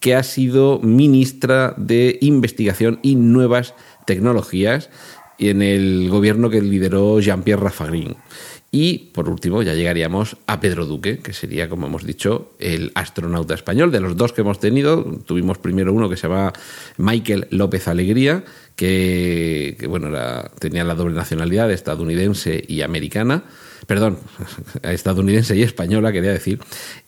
que 0.00 0.14
ha 0.14 0.22
sido 0.22 0.80
ministra 0.80 1.74
de 1.76 2.18
Investigación 2.20 2.98
y 3.02 3.14
Nuevas 3.14 3.74
Tecnologías 4.06 4.90
en 5.38 5.62
el 5.62 6.08
gobierno 6.10 6.50
que 6.50 6.60
lideró 6.60 7.20
Jean-Pierre 7.20 7.62
Raffarin. 7.62 8.16
Y 8.72 9.10
por 9.12 9.28
último 9.28 9.62
ya 9.62 9.74
llegaríamos 9.74 10.36
a 10.46 10.60
Pedro 10.60 10.86
Duque, 10.86 11.18
que 11.18 11.32
sería, 11.32 11.68
como 11.68 11.86
hemos 11.86 12.04
dicho, 12.04 12.52
el 12.60 12.92
astronauta 12.94 13.54
español. 13.54 13.90
De 13.90 14.00
los 14.00 14.16
dos 14.16 14.32
que 14.32 14.42
hemos 14.42 14.60
tenido, 14.60 15.02
tuvimos 15.26 15.58
primero 15.58 15.92
uno 15.92 16.08
que 16.08 16.16
se 16.16 16.28
llama 16.28 16.52
Michael 16.96 17.48
López 17.50 17.88
Alegría, 17.88 18.44
que, 18.76 19.76
bueno, 19.88 20.08
tenía 20.60 20.84
la 20.84 20.94
doble 20.94 21.16
nacionalidad 21.16 21.70
estadounidense 21.72 22.62
y 22.66 22.82
americana 22.82 23.44
perdón, 23.86 24.18
estadounidense 24.82 25.56
y 25.56 25.62
española, 25.62 26.12
quería 26.12 26.32
decir, 26.32 26.60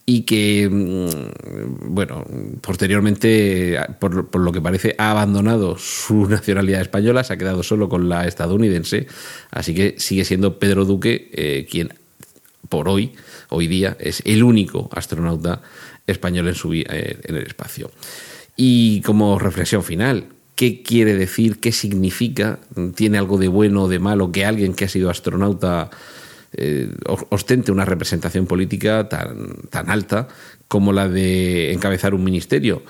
y 0.06 0.22
que, 0.22 0.68
mm, 0.70 1.94
bueno, 1.94 2.24
posteriormente, 2.60 3.78
por, 4.00 4.36
lo 4.40 4.52
que 4.52 4.60
parece, 4.60 4.94
ha 4.98 5.10
abandonado 5.10 5.76
su 5.78 6.26
nacionalidad 6.28 6.80
española, 6.80 7.24
se 7.24 7.34
ha 7.34 7.36
quedado 7.36 7.62
solo 7.62 7.88
con 7.88 8.08
la 8.08 8.26
estadounidense, 8.26 9.06
así 9.50 9.74
que 9.74 9.96
sigue 9.98 10.24
siendo 10.24 10.58
Pedro 10.58 10.84
Duque 10.84 11.30
eh, 11.32 11.66
quien, 11.70 11.94
por 12.68 12.88
hoy, 12.88 13.12
hoy 13.48 13.66
día, 13.66 13.96
es 14.00 14.22
el 14.24 14.42
único 14.42 14.88
astronauta 14.92 15.62
español 16.06 16.48
en, 16.48 16.54
su, 16.54 16.72
eh, 16.72 16.84
en 17.22 17.36
el 17.36 17.46
espacio. 17.46 17.90
Y 18.56 19.00
como 19.02 19.38
reflexión 19.38 19.82
final, 19.82 20.26
¿qué 20.56 20.82
quiere 20.82 21.14
decir? 21.14 21.58
¿Qué 21.58 21.72
significa? 21.72 22.58
¿Tiene 22.94 23.18
algo 23.18 23.38
de 23.38 23.48
bueno 23.48 23.84
o 23.84 23.88
de 23.88 23.98
malo 23.98 24.32
que 24.32 24.44
alguien 24.44 24.74
que 24.74 24.84
ha 24.84 24.88
sido 24.88 25.10
astronauta 25.10 25.90
eh, 26.54 26.90
ostente 27.30 27.72
una 27.72 27.84
representación 27.84 28.46
política 28.46 29.08
tan, 29.08 29.54
tan 29.70 29.90
alta 29.90 30.28
como 30.68 30.92
la 30.92 31.08
de 31.08 31.72
encabezar 31.72 32.14
un 32.14 32.24
ministerio. 32.24 32.82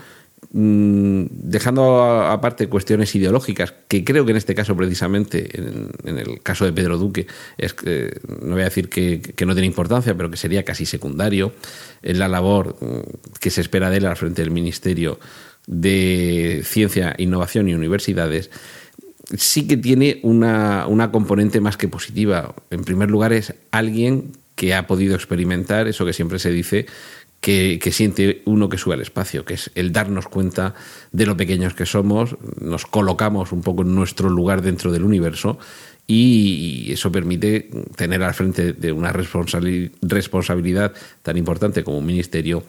Mm, 0.54 1.26
dejando 1.30 2.02
aparte 2.02 2.68
cuestiones 2.68 3.14
ideológicas, 3.14 3.72
que 3.88 4.04
creo 4.04 4.24
que 4.26 4.32
en 4.32 4.36
este 4.36 4.54
caso 4.54 4.76
precisamente, 4.76 5.48
en, 5.54 6.18
el 6.18 6.42
caso 6.42 6.64
de 6.64 6.72
Pedro 6.72 6.98
Duque, 6.98 7.26
es 7.56 7.74
no 8.42 8.52
voy 8.52 8.62
a 8.62 8.64
decir 8.64 8.88
que, 8.88 9.20
que, 9.22 9.46
no 9.46 9.54
tiene 9.54 9.66
importancia, 9.66 10.14
pero 10.14 10.30
que 10.30 10.36
sería 10.36 10.64
casi 10.64 10.84
secundario, 10.84 11.54
en 12.02 12.18
la 12.18 12.28
labor 12.28 12.76
mm, 12.80 13.38
que 13.40 13.50
se 13.50 13.60
espera 13.60 13.88
de 13.88 13.98
él 13.98 14.06
al 14.06 14.16
frente 14.16 14.42
del 14.42 14.50
Ministerio 14.50 15.18
de 15.66 16.62
Ciencia, 16.64 17.14
Innovación 17.18 17.68
y 17.68 17.74
Universidades, 17.74 18.50
sí 19.36 19.66
que 19.66 19.76
tiene 19.76 20.20
una, 20.22 21.10
componente 21.12 21.60
más 21.60 21.76
que 21.76 21.88
positiva. 21.88 22.54
En 22.70 22.84
primer 22.84 23.10
lugar, 23.10 23.32
es 23.32 23.54
alguien 23.70 24.32
que 24.54 24.74
ha 24.74 24.86
podido 24.86 25.14
experimentar 25.14 25.88
eso 25.88 26.04
que 26.04 26.12
siempre 26.12 26.38
se 26.38 26.50
dice 26.50 26.86
que, 27.40 27.80
siente 27.90 28.42
uno 28.44 28.68
que 28.68 28.78
sube 28.78 28.94
al 28.94 29.00
espacio, 29.00 29.44
que 29.44 29.54
es 29.54 29.70
el 29.74 29.92
darnos 29.92 30.28
cuenta 30.28 30.74
de 31.10 31.26
lo 31.26 31.36
pequeños 31.36 31.74
que 31.74 31.86
somos, 31.86 32.36
nos 32.60 32.86
colocamos 32.86 33.50
un 33.50 33.62
poco 33.62 33.82
en 33.82 33.94
nuestro 33.94 34.28
lugar 34.28 34.62
dentro 34.62 34.92
del 34.92 35.02
universo 35.02 35.58
y 36.06 36.92
eso 36.92 37.10
permite 37.10 37.70
tener 37.96 38.22
al 38.22 38.34
frente 38.34 38.72
de 38.72 38.92
una 38.92 39.12
responsabilidad 39.12 40.92
tan 41.22 41.36
importante 41.36 41.82
como 41.82 41.98
un 41.98 42.06
ministerio 42.06 42.64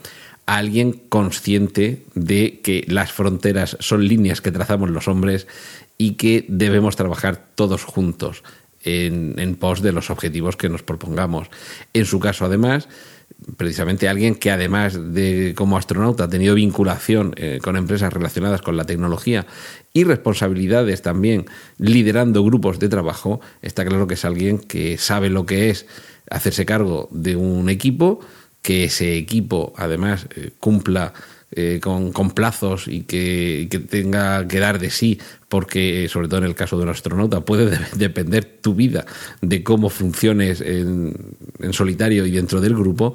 alguien 0.46 0.94
consciente 1.10 2.04
de 2.16 2.60
que 2.62 2.86
las 2.88 3.12
fronteras 3.12 3.78
son 3.80 4.08
líneas 4.08 4.42
que 4.42 4.52
trazamos 4.52 4.90
los 4.90 5.08
hombres 5.08 5.48
y 5.98 6.14
que 6.14 6.46
debemos 6.48 6.96
trabajar 6.96 7.46
todos 7.56 7.84
juntos 7.84 8.44
en, 8.84 9.56
pos 9.56 9.82
de 9.82 9.94
los 9.94 10.10
objetivos 10.10 10.58
que 10.58 10.70
nos 10.70 10.84
propongamos. 10.84 11.48
En 11.94 12.06
su 12.06 12.20
caso, 12.20 12.46
además, 12.46 12.90
precisamente 13.58 14.10
alguien 14.10 14.36
que 14.36 14.52
además 14.52 15.14
de 15.14 15.54
como 15.56 15.78
astronauta 15.78 16.26
ha 16.26 16.30
tenido 16.30 16.56
vinculación 16.56 17.34
eh, 17.38 17.60
con 17.62 17.78
empresas 17.78 18.12
relacionadas 18.12 18.62
con 18.62 18.78
la 18.78 18.86
tecnología 18.86 19.46
y 19.94 20.04
responsabilidades 20.04 21.02
también 21.02 21.46
liderando 21.78 22.44
grupos 22.44 22.80
de 22.80 22.90
trabajo, 22.90 23.40
está 23.62 23.86
claro 23.86 24.08
que 24.08 24.16
es 24.16 24.26
alguien 24.26 24.60
que 24.60 24.98
sabe 24.98 25.30
lo 25.30 25.46
que 25.46 25.70
es 25.70 25.86
hacerse 26.30 26.66
cargo 26.66 27.10
de 27.12 27.36
un 27.36 27.70
equipo, 27.70 28.20
que 28.63 28.86
ese 28.86 29.15
equipo 29.17 29.73
además 29.78 30.26
eh, 30.36 30.52
cumpla 30.60 31.13
eh, 31.52 31.80
con, 31.80 32.32
plazos 32.32 32.88
y 32.88 33.02
que, 33.02 33.67
que, 33.69 33.78
tenga 33.78 34.47
que 34.47 34.58
dar 34.58 34.80
de 34.80 34.89
sí, 34.89 35.19
porque 35.49 36.08
sobre 36.10 36.28
todo 36.28 36.39
en 36.39 36.45
el 36.45 36.56
caso 36.56 36.78
de 36.78 36.84
un 36.84 36.89
astronauta 36.89 37.41
puede 37.41 37.69
de 37.69 37.80
depender 37.95 38.43
tu 38.60 38.73
vida 38.73 39.06
de 39.41 39.62
cómo 39.62 39.89
funciones 39.89 40.62
en, 40.62 41.13
en 41.60 41.73
solitario 41.73 42.26
y 42.26 42.32
dentro 42.32 42.60
del 42.60 42.73
grupo. 42.73 43.13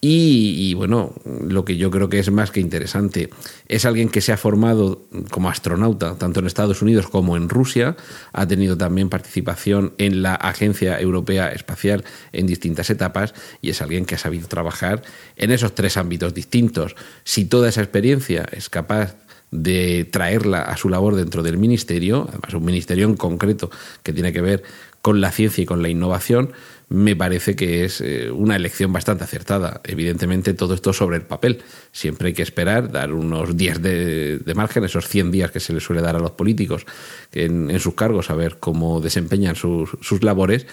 Y, 0.00 0.74
bueno, 0.74 1.14
lo 1.24 1.64
que 1.64 1.76
yo 1.76 1.90
creo 1.90 2.08
que 2.08 2.18
es 2.18 2.30
más 2.30 2.50
que 2.50 2.60
interesante 2.60 3.30
es 3.66 3.86
alguien 3.86 4.08
que 4.08 4.20
se 4.20 4.32
ha 4.32 4.36
formado 4.36 5.08
como 5.30 5.48
astronauta, 5.48 6.16
tanto 6.16 6.40
en 6.40 6.46
Estados 6.46 6.82
Unidos 6.82 7.08
como 7.08 7.36
en 7.36 7.48
Rusia, 7.48 7.96
ha 8.32 8.46
tenido 8.46 8.76
también 8.76 9.08
participación 9.08 9.94
en 9.98 10.22
la 10.22 10.34
Agencia 10.34 11.00
Europea 11.00 11.50
Espacial 11.50 12.04
en 12.32 12.46
distintas 12.46 12.90
etapas 12.90 13.34
y 13.62 13.70
es 13.70 13.80
alguien 13.80 14.04
que 14.04 14.14
ha 14.14 14.18
sabido 14.18 14.48
trabajar 14.48 15.02
en 15.36 15.50
esos 15.50 15.74
tres 15.74 15.96
ámbitos 15.96 16.34
distintos. 16.34 16.94
Si 17.24 17.46
toda 17.46 17.70
esa 17.70 17.82
experiencia 17.82 18.46
es 18.52 18.68
capaz 18.68 19.16
de 19.50 20.04
traerla 20.04 20.62
a 20.62 20.76
su 20.76 20.88
labor 20.88 21.14
dentro 21.14 21.42
del 21.42 21.56
ministerio, 21.56 22.26
además 22.28 22.54
un 22.54 22.64
ministerio 22.64 23.06
en 23.06 23.16
concreto 23.16 23.70
que 24.02 24.12
tiene 24.12 24.32
que 24.32 24.40
ver 24.40 24.62
con 25.00 25.20
la 25.20 25.30
ciencia 25.30 25.62
y 25.62 25.66
con 25.66 25.82
la 25.82 25.88
innovación, 25.88 26.52
me 26.88 27.16
parece 27.16 27.56
que 27.56 27.84
es 27.84 28.00
eh, 28.00 28.30
una 28.30 28.56
elección 28.56 28.92
bastante 28.92 29.24
acertada. 29.24 29.80
Evidentemente, 29.84 30.54
todo 30.54 30.74
esto 30.74 30.92
sobre 30.92 31.16
el 31.16 31.22
papel. 31.22 31.62
Siempre 31.90 32.28
hay 32.28 32.34
que 32.34 32.42
esperar, 32.42 32.92
dar 32.92 33.12
unos 33.12 33.56
días 33.56 33.82
de, 33.82 34.38
de 34.38 34.54
margen, 34.54 34.84
esos 34.84 35.08
100 35.08 35.32
días 35.32 35.50
que 35.50 35.60
se 35.60 35.72
les 35.72 35.82
suele 35.82 36.02
dar 36.02 36.14
a 36.14 36.20
los 36.20 36.32
políticos 36.32 36.86
en, 37.32 37.70
en 37.70 37.80
sus 37.80 37.94
cargos, 37.94 38.30
a 38.30 38.34
ver 38.34 38.58
cómo 38.60 39.00
desempeñan 39.00 39.56
sus, 39.56 39.96
sus 40.00 40.22
labores. 40.22 40.66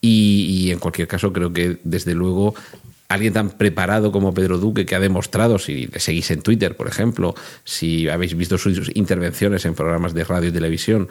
Y, 0.00 0.70
en 0.70 0.78
cualquier 0.78 1.08
caso, 1.08 1.32
creo 1.32 1.52
que 1.52 1.78
desde 1.82 2.14
luego 2.14 2.54
alguien 3.08 3.32
tan 3.32 3.50
preparado 3.50 4.12
como 4.12 4.34
Pedro 4.34 4.58
Duque 4.58 4.84
que 4.84 4.94
ha 4.94 5.00
demostrado, 5.00 5.58
si 5.58 5.86
le 5.86 5.98
seguís 5.98 6.30
en 6.30 6.42
Twitter, 6.42 6.76
por 6.76 6.88
ejemplo, 6.88 7.34
si 7.64 8.08
habéis 8.08 8.36
visto 8.36 8.58
sus 8.58 8.94
intervenciones 8.94 9.64
en 9.64 9.74
programas 9.74 10.12
de 10.12 10.24
radio 10.24 10.50
y 10.50 10.52
televisión, 10.52 11.08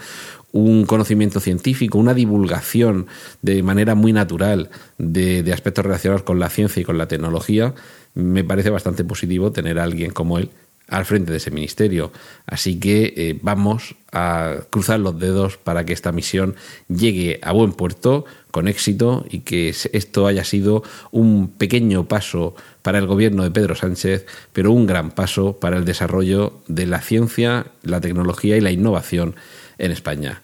un 0.51 0.85
conocimiento 0.85 1.39
científico, 1.39 1.97
una 1.97 2.13
divulgación 2.13 3.07
de 3.41 3.63
manera 3.63 3.95
muy 3.95 4.13
natural 4.13 4.69
de, 4.99 5.41
de 5.41 5.53
aspectos 5.53 5.85
relacionados 5.85 6.23
con 6.23 6.39
la 6.39 6.49
ciencia 6.49 6.81
y 6.81 6.85
con 6.85 6.99
la 6.99 7.07
tecnología, 7.07 7.73
me 8.13 8.43
parece 8.43 8.69
bastante 8.69 9.03
positivo 9.03 9.51
tener 9.51 9.79
a 9.79 9.83
alguien 9.83 10.11
como 10.11 10.37
él 10.37 10.51
al 10.87 11.05
frente 11.05 11.31
de 11.31 11.37
ese 11.37 11.51
ministerio. 11.51 12.11
Así 12.45 12.79
que 12.79 13.13
eh, 13.15 13.39
vamos 13.41 13.95
a 14.11 14.57
cruzar 14.69 14.99
los 14.99 15.19
dedos 15.19 15.57
para 15.57 15.85
que 15.85 15.93
esta 15.93 16.11
misión 16.11 16.55
llegue 16.87 17.39
a 17.43 17.51
buen 17.51 17.73
puerto, 17.73 18.25
con 18.51 18.67
éxito, 18.67 19.25
y 19.29 19.39
que 19.39 19.69
esto 19.69 20.27
haya 20.27 20.43
sido 20.43 20.83
un 21.11 21.49
pequeño 21.49 22.07
paso 22.07 22.55
para 22.81 22.99
el 22.99 23.05
gobierno 23.05 23.43
de 23.43 23.51
Pedro 23.51 23.75
Sánchez, 23.75 24.25
pero 24.53 24.71
un 24.71 24.87
gran 24.87 25.11
paso 25.11 25.57
para 25.59 25.77
el 25.77 25.85
desarrollo 25.85 26.61
de 26.67 26.87
la 26.87 27.01
ciencia, 27.01 27.67
la 27.83 28.01
tecnología 28.01 28.57
y 28.57 28.61
la 28.61 28.71
innovación 28.71 29.35
en 29.77 29.91
España. 29.91 30.41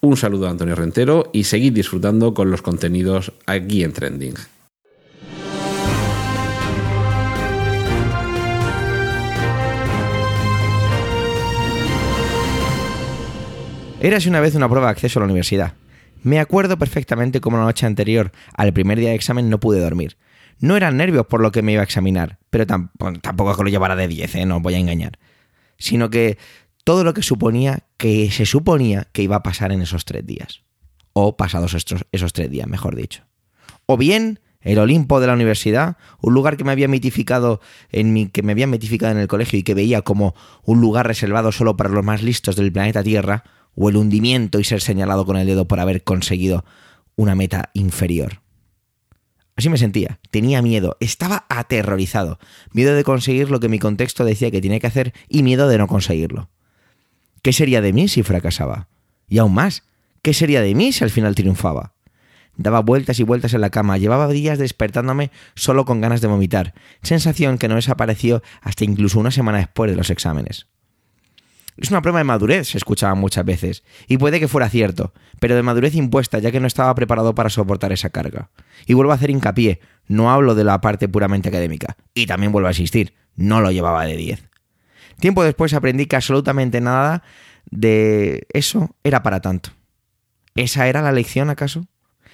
Un 0.00 0.16
saludo 0.16 0.46
a 0.46 0.50
Antonio 0.50 0.76
Rentero 0.76 1.28
y 1.32 1.44
seguid 1.44 1.74
disfrutando 1.74 2.32
con 2.32 2.50
los 2.50 2.62
contenidos 2.62 3.32
aquí 3.44 3.84
en 3.84 3.92
Trending. 3.92 4.34
Érase 14.02 14.30
una 14.30 14.40
vez 14.40 14.54
una 14.54 14.66
prueba 14.66 14.86
de 14.86 14.92
acceso 14.92 15.18
a 15.18 15.20
la 15.20 15.26
universidad. 15.26 15.74
Me 16.22 16.40
acuerdo 16.40 16.78
perfectamente 16.78 17.42
cómo 17.42 17.58
la 17.58 17.64
noche 17.64 17.84
anterior 17.84 18.32
al 18.54 18.72
primer 18.72 18.98
día 18.98 19.10
de 19.10 19.14
examen 19.14 19.50
no 19.50 19.60
pude 19.60 19.78
dormir. 19.78 20.16
No 20.58 20.74
eran 20.74 20.96
nervios 20.96 21.26
por 21.26 21.42
lo 21.42 21.52
que 21.52 21.60
me 21.60 21.72
iba 21.72 21.82
a 21.82 21.84
examinar, 21.84 22.38
pero 22.48 22.66
tampoco 22.66 23.50
es 23.50 23.56
que 23.58 23.64
lo 23.64 23.68
llevara 23.68 23.96
de 23.96 24.08
10, 24.08 24.34
¿eh? 24.36 24.46
no 24.46 24.56
os 24.56 24.62
voy 24.62 24.72
a 24.72 24.78
engañar. 24.78 25.18
Sino 25.76 26.08
que 26.08 26.38
todo 26.82 27.04
lo 27.04 27.12
que 27.12 27.22
suponía, 27.22 27.80
que 27.98 28.30
se 28.30 28.46
suponía 28.46 29.06
que 29.12 29.22
iba 29.22 29.36
a 29.36 29.42
pasar 29.42 29.70
en 29.70 29.82
esos 29.82 30.06
tres 30.06 30.26
días. 30.26 30.62
O 31.12 31.36
pasados 31.36 31.74
esos 31.74 32.32
tres 32.32 32.50
días, 32.50 32.66
mejor 32.66 32.96
dicho. 32.96 33.24
O 33.84 33.98
bien 33.98 34.40
el 34.62 34.78
Olimpo 34.78 35.20
de 35.20 35.26
la 35.26 35.34
universidad, 35.34 35.98
un 36.22 36.32
lugar 36.32 36.56
que 36.56 36.64
me 36.64 36.72
había 36.72 36.88
mitificado 36.88 37.60
en 37.90 38.14
mi, 38.14 38.28
que 38.28 38.42
me 38.42 38.52
había 38.52 38.66
mitificado 38.66 39.12
en 39.12 39.18
el 39.18 39.28
colegio 39.28 39.58
y 39.58 39.62
que 39.62 39.74
veía 39.74 40.00
como 40.02 40.34
un 40.64 40.80
lugar 40.80 41.06
reservado 41.06 41.52
solo 41.52 41.76
para 41.76 41.90
los 41.90 42.04
más 42.04 42.22
listos 42.22 42.56
del 42.56 42.72
planeta 42.72 43.02
Tierra, 43.02 43.44
o 43.74 43.88
el 43.88 43.96
hundimiento 43.96 44.60
y 44.60 44.64
ser 44.64 44.80
señalado 44.80 45.26
con 45.26 45.36
el 45.36 45.46
dedo 45.46 45.66
por 45.66 45.80
haber 45.80 46.04
conseguido 46.04 46.64
una 47.16 47.34
meta 47.34 47.70
inferior. 47.74 48.40
Así 49.56 49.68
me 49.68 49.78
sentía, 49.78 50.20
tenía 50.30 50.62
miedo, 50.62 50.96
estaba 51.00 51.44
aterrorizado, 51.50 52.38
miedo 52.72 52.94
de 52.94 53.04
conseguir 53.04 53.50
lo 53.50 53.60
que 53.60 53.68
mi 53.68 53.78
contexto 53.78 54.24
decía 54.24 54.50
que 54.50 54.62
tenía 54.62 54.80
que 54.80 54.86
hacer 54.86 55.12
y 55.28 55.42
miedo 55.42 55.68
de 55.68 55.76
no 55.76 55.86
conseguirlo. 55.86 56.48
¿Qué 57.42 57.52
sería 57.52 57.80
de 57.82 57.92
mí 57.92 58.08
si 58.08 58.22
fracasaba? 58.22 58.88
Y 59.28 59.38
aún 59.38 59.54
más, 59.54 59.82
¿qué 60.22 60.32
sería 60.32 60.62
de 60.62 60.74
mí 60.74 60.92
si 60.92 61.04
al 61.04 61.10
final 61.10 61.34
triunfaba? 61.34 61.94
Daba 62.56 62.80
vueltas 62.80 63.20
y 63.20 63.22
vueltas 63.22 63.54
en 63.54 63.60
la 63.60 63.70
cama, 63.70 63.98
llevaba 63.98 64.28
días 64.28 64.58
despertándome 64.58 65.30
solo 65.54 65.84
con 65.84 66.00
ganas 66.00 66.20
de 66.20 66.28
vomitar, 66.28 66.74
sensación 67.02 67.58
que 67.58 67.68
no 67.68 67.76
desapareció 67.76 68.42
hasta 68.60 68.84
incluso 68.84 69.18
una 69.18 69.30
semana 69.30 69.58
después 69.58 69.90
de 69.90 69.96
los 69.96 70.10
exámenes. 70.10 70.66
Es 71.80 71.90
una 71.90 72.02
prueba 72.02 72.18
de 72.18 72.24
madurez, 72.24 72.68
se 72.68 72.76
escuchaba 72.76 73.14
muchas 73.14 73.42
veces, 73.46 73.84
y 74.06 74.18
puede 74.18 74.38
que 74.38 74.48
fuera 74.48 74.68
cierto, 74.68 75.14
pero 75.40 75.56
de 75.56 75.62
madurez 75.62 75.94
impuesta, 75.94 76.38
ya 76.38 76.52
que 76.52 76.60
no 76.60 76.66
estaba 76.66 76.94
preparado 76.94 77.34
para 77.34 77.48
soportar 77.48 77.90
esa 77.90 78.10
carga. 78.10 78.50
Y 78.86 78.92
vuelvo 78.92 79.12
a 79.12 79.14
hacer 79.14 79.30
hincapié, 79.30 79.80
no 80.06 80.30
hablo 80.30 80.54
de 80.54 80.64
la 80.64 80.82
parte 80.82 81.08
puramente 81.08 81.48
académica, 81.48 81.96
y 82.12 82.26
también 82.26 82.52
vuelvo 82.52 82.68
a 82.68 82.72
insistir, 82.72 83.14
no 83.34 83.62
lo 83.62 83.70
llevaba 83.70 84.04
de 84.04 84.14
10. 84.14 84.46
Tiempo 85.20 85.42
después 85.42 85.72
aprendí 85.72 86.04
que 86.04 86.16
absolutamente 86.16 86.82
nada 86.82 87.22
de 87.70 88.46
eso 88.52 88.94
era 89.02 89.22
para 89.22 89.40
tanto. 89.40 89.70
¿Esa 90.56 90.86
era 90.86 91.00
la 91.00 91.12
lección 91.12 91.48
acaso? 91.48 91.86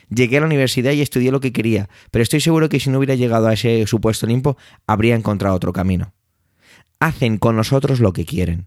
Llegué 0.08 0.38
a 0.38 0.40
la 0.40 0.46
universidad 0.46 0.90
y 0.90 1.02
estudié 1.02 1.30
lo 1.30 1.40
que 1.40 1.52
quería, 1.52 1.88
pero 2.10 2.24
estoy 2.24 2.40
seguro 2.40 2.68
que 2.68 2.80
si 2.80 2.90
no 2.90 2.98
hubiera 2.98 3.14
llegado 3.14 3.46
a 3.46 3.52
ese 3.52 3.86
supuesto 3.86 4.26
limpo, 4.26 4.56
habría 4.88 5.14
encontrado 5.14 5.54
otro 5.54 5.72
camino. 5.72 6.14
Hacen 6.98 7.38
con 7.38 7.54
nosotros 7.54 8.00
lo 8.00 8.12
que 8.12 8.24
quieren. 8.24 8.66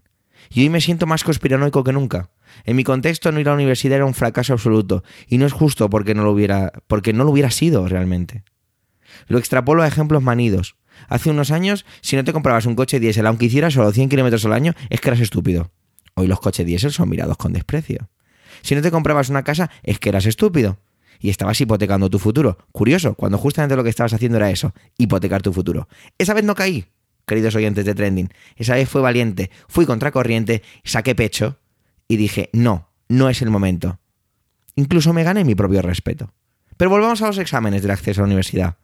Y 0.52 0.62
hoy 0.62 0.68
me 0.68 0.80
siento 0.80 1.06
más 1.06 1.22
conspiranoico 1.22 1.84
que 1.84 1.92
nunca. 1.92 2.30
En 2.64 2.74
mi 2.74 2.82
contexto, 2.82 3.30
no 3.30 3.38
ir 3.38 3.48
a 3.48 3.52
la 3.52 3.56
universidad 3.56 3.96
era 3.96 4.04
un 4.04 4.14
fracaso 4.14 4.52
absoluto, 4.52 5.04
y 5.28 5.38
no 5.38 5.46
es 5.46 5.52
justo 5.52 5.88
porque 5.88 6.12
no 6.14 6.24
lo 6.24 6.32
hubiera, 6.32 6.72
porque 6.88 7.12
no 7.12 7.22
lo 7.22 7.30
hubiera 7.30 7.52
sido 7.52 7.86
realmente. 7.86 8.42
Lo 9.28 9.38
extrapolo 9.38 9.84
a 9.84 9.86
ejemplos 9.86 10.24
manidos. 10.24 10.76
Hace 11.08 11.30
unos 11.30 11.52
años, 11.52 11.86
si 12.00 12.16
no 12.16 12.24
te 12.24 12.32
comprabas 12.32 12.66
un 12.66 12.74
coche 12.74 12.98
diésel, 12.98 13.26
aunque 13.26 13.46
hicieras 13.46 13.74
solo 13.74 13.92
100 13.92 14.08
kilómetros 14.08 14.44
al 14.44 14.52
año, 14.52 14.74
es 14.90 15.00
que 15.00 15.08
eras 15.08 15.20
estúpido. 15.20 15.70
Hoy 16.14 16.26
los 16.26 16.40
coches 16.40 16.66
diésel 16.66 16.90
son 16.90 17.08
mirados 17.08 17.36
con 17.36 17.52
desprecio. 17.52 18.10
Si 18.62 18.74
no 18.74 18.82
te 18.82 18.90
comprabas 18.90 19.28
una 19.28 19.44
casa, 19.44 19.70
es 19.84 20.00
que 20.00 20.08
eras 20.08 20.26
estúpido. 20.26 20.80
Y 21.20 21.30
estabas 21.30 21.60
hipotecando 21.60 22.10
tu 22.10 22.18
futuro. 22.18 22.58
Curioso, 22.72 23.14
cuando 23.14 23.38
justamente 23.38 23.76
lo 23.76 23.84
que 23.84 23.90
estabas 23.90 24.14
haciendo 24.14 24.38
era 24.38 24.50
eso, 24.50 24.74
hipotecar 24.98 25.42
tu 25.42 25.52
futuro. 25.52 25.88
Esa 26.18 26.34
vez 26.34 26.44
no 26.44 26.54
caí, 26.54 26.86
queridos 27.26 27.54
oyentes 27.54 27.84
de 27.84 27.94
Trending. 27.94 28.32
Esa 28.56 28.74
vez 28.74 28.88
fue 28.88 29.00
valiente, 29.00 29.50
fui 29.68 29.86
contracorriente, 29.86 30.62
saqué 30.84 31.14
pecho 31.14 31.58
y 32.08 32.16
dije, 32.16 32.50
no, 32.52 32.88
no 33.08 33.28
es 33.28 33.42
el 33.42 33.50
momento. 33.50 33.98
Incluso 34.76 35.12
me 35.12 35.24
gané 35.24 35.44
mi 35.44 35.54
propio 35.54 35.82
respeto. 35.82 36.32
Pero 36.76 36.90
volvamos 36.90 37.20
a 37.22 37.26
los 37.26 37.38
exámenes 37.38 37.82
del 37.82 37.90
acceso 37.90 38.20
a 38.20 38.22
la 38.22 38.28
universidad. 38.28 38.76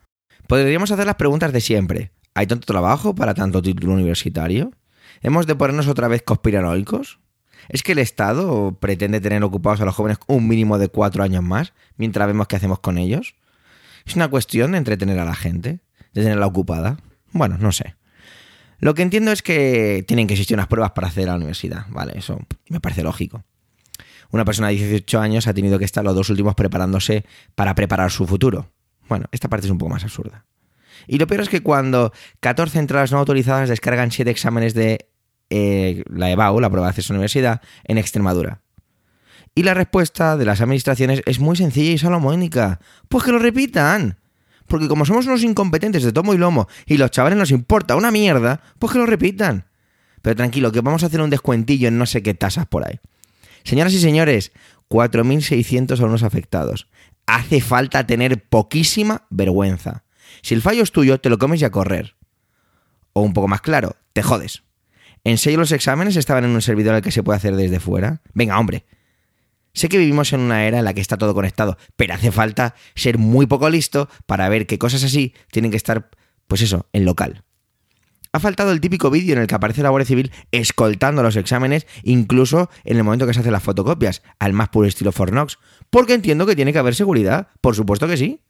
Podríamos 0.47 0.91
hacer 0.91 1.07
las 1.07 1.17
preguntas 1.17 1.53
de 1.53 1.61
siempre. 1.61 2.13
¿Hay 2.35 2.47
tanto 2.47 2.67
trabajo 2.67 3.15
para 3.15 3.35
tanto 3.35 3.63
título 3.63 3.95
universitario? 3.95 4.71
¿Hemos 5.23 5.47
de 5.47 5.55
ponernos 5.55 5.89
otra 5.89 6.09
vez 6.09 6.23
conspiranoicos? 6.23 7.19
¿Es 7.69 7.83
que 7.83 7.93
el 7.93 7.99
Estado 7.99 8.77
pretende 8.79 9.21
tener 9.21 9.43
ocupados 9.43 9.81
a 9.81 9.85
los 9.85 9.95
jóvenes 9.95 10.19
un 10.27 10.47
mínimo 10.47 10.79
de 10.79 10.89
cuatro 10.89 11.23
años 11.23 11.43
más 11.43 11.73
mientras 11.97 12.27
vemos 12.27 12.47
qué 12.47 12.57
hacemos 12.57 12.81
con 12.81 12.99
ellos? 12.99 13.35
¿Es 14.05 14.15
una 14.15 14.29
cuestión 14.29 14.73
de 14.73 14.79
entretener 14.79 15.19
a 15.19 15.25
la 15.25 15.35
gente? 15.35 15.81
¿De 16.13 16.23
tenerla 16.23 16.47
ocupada? 16.47 16.99
Bueno, 17.33 17.59
no 17.59 17.73
sé. 17.73 17.96
Lo 18.87 18.95
que 18.95 19.03
entiendo 19.03 19.33
es 19.33 19.43
que 19.43 20.05
tienen 20.07 20.29
que 20.29 20.35
existir 20.35 20.55
unas 20.55 20.69
pruebas 20.69 20.93
para 20.93 21.09
acceder 21.09 21.29
a 21.29 21.33
la 21.33 21.39
universidad, 21.39 21.87
¿vale? 21.89 22.13
Eso 22.15 22.39
me 22.69 22.79
parece 22.79 23.03
lógico. 23.03 23.43
Una 24.31 24.45
persona 24.45 24.69
de 24.69 24.75
18 24.75 25.19
años 25.19 25.49
ha 25.49 25.55
tenido 25.55 25.77
que 25.81 25.85
estar 25.85 26.05
los 26.05 26.15
dos 26.15 26.31
últimos 26.31 26.55
preparándose 26.55 27.25
para 27.57 27.75
preparar 27.75 28.13
su 28.13 28.29
futuro. 28.29 28.71
Bueno, 29.09 29.27
esta 29.33 29.49
parte 29.49 29.67
es 29.67 29.73
un 29.73 29.79
poco 29.79 29.91
más 29.91 30.05
absurda. 30.05 30.45
Y 31.09 31.19
lo 31.19 31.27
peor 31.27 31.41
es 31.41 31.49
que 31.49 31.65
cuando 31.65 32.13
14 32.39 32.79
entradas 32.79 33.11
no 33.11 33.19
autorizadas 33.19 33.71
descargan 33.71 34.13
7 34.13 34.31
exámenes 34.31 34.73
de 34.73 35.09
eh, 35.51 36.05
la 36.09 36.31
EBAU, 36.31 36.61
la 36.61 36.71
prueba 36.71 36.87
de 36.87 36.91
acceso 36.91 37.13
a 37.13 37.15
la 37.15 37.19
universidad, 37.19 37.63
en 37.83 37.99
Extremadura. 37.99 38.61
Y 39.57 39.65
la 39.65 39.75
respuesta 39.75 40.37
de 40.37 40.45
las 40.45 40.61
administraciones 40.61 41.23
es 41.27 41.41
muy 41.41 41.57
sencilla 41.57 41.91
y 41.91 41.99
salomónica. 41.99 42.79
Pues 43.09 43.25
que 43.25 43.33
lo 43.33 43.41
repitan. 43.41 44.21
Porque 44.67 44.89
como 44.89 45.05
somos 45.05 45.27
unos 45.27 45.43
incompetentes 45.43 46.03
de 46.03 46.13
tomo 46.13 46.35
y 46.35 46.39
lomo 46.39 46.69
y 46.87 46.97
los 46.97 47.11
chavales 47.11 47.39
nos 47.39 47.51
importa 47.51 47.97
una 47.97 48.11
mierda, 48.11 48.61
pues 48.79 48.93
que 48.93 48.99
lo 48.99 49.07
repitan. 49.07 49.67
Pero 50.23 50.37
tranquilo, 50.37 50.73
que 50.73 50.81
vamos 50.81 51.03
a 51.03 51.07
hacer 51.07 51.21
un 51.21 51.31
descuentillo 51.31 51.89
en 51.89 51.99
no 51.99 52.07
sé 52.07 52.23
qué 52.23 52.35
tasas 52.35 52.67
por 52.67 52.87
ahí. 52.87 52.99
Señoras 53.65 53.93
y 53.93 54.01
señores, 54.01 54.53
4.600 54.89 55.99
alumnos 55.99 56.23
afectados. 56.23 56.89
Hace 57.27 57.61
falta 57.61 58.07
tener 58.07 58.45
poquísima 58.49 59.27
vergüenza. 59.31 60.05
Si 60.43 60.55
el 60.55 60.63
fallo 60.63 60.83
es 60.83 60.93
tuyo, 60.93 61.19
te 61.21 61.31
lo 61.31 61.39
comes 61.39 61.61
y 61.63 61.65
a 61.65 61.71
correr. 61.71 62.17
O 63.13 63.23
un 63.23 63.33
poco 63.33 63.49
más 63.49 63.61
claro, 63.61 63.97
te 64.13 64.23
jodes. 64.23 64.63
¿En 65.25 65.39
serio 65.39 65.59
los 65.59 65.73
exámenes 65.73 66.17
estaban 66.17 66.45
en 66.45 66.51
un 66.51 66.63
servidor 66.63 66.95
al 66.95 67.03
que 67.03 67.11
se 67.11 67.23
puede 67.23 67.39
hacer 67.39 67.57
desde 67.57 67.81
fuera? 67.81 68.21
Venga, 68.33 68.59
hombre. 68.59 68.85
Sé 69.77 69.91
que 69.91 69.99
vivimos 69.99 70.33
en 70.33 70.41
una 70.41 70.65
era 70.65 70.79
en 70.79 70.87
la 70.87 70.95
que 70.95 71.03
está 71.03 71.19
todo 71.19 71.35
conectado, 71.35 71.77
pero 71.97 72.15
hace 72.15 72.33
falta 72.33 72.75
ser 72.95 73.19
muy 73.19 73.45
poco 73.45 73.69
listo 73.69 74.09
para 74.25 74.49
ver 74.49 74.67
que 74.67 74.79
cosas 74.79 75.05
así 75.05 75.35
tienen 75.53 75.71
que 75.71 75.77
estar, 75.77 76.09
pues 76.47 76.63
eso, 76.63 76.89
en 76.95 77.05
local. 77.05 77.45
Ha 78.33 78.41
faltado 78.41 78.73
el 78.73 78.81
típico 78.81 79.11
vídeo 79.11 79.35
en 79.35 79.43
el 79.43 79.47
que 79.47 79.55
aparece 79.55 79.83
la 79.83 79.91
Guardia 79.91 80.07
Civil 80.07 80.33
escoltando 80.51 81.23
los 81.23 81.37
exámenes, 81.37 81.87
incluso 82.05 82.71
en 82.85 82.97
el 82.97 83.05
momento 83.05 83.27
que 83.27 83.35
se 83.35 83.41
hacen 83.41 83.53
las 83.53 83.63
fotocopias, 83.63 84.23
al 84.39 84.55
más 84.55 84.71
puro 84.71 84.89
estilo 84.89 85.13
Fornox, 85.13 85.59
porque 85.91 86.15
entiendo 86.15 86.47
que 86.47 86.57
tiene 86.57 86.73
que 86.73 86.79
haber 86.79 86.95
seguridad, 86.95 87.49
por 87.61 87.75
supuesto 87.75 88.09
que 88.09 88.17
sí. 88.17 88.41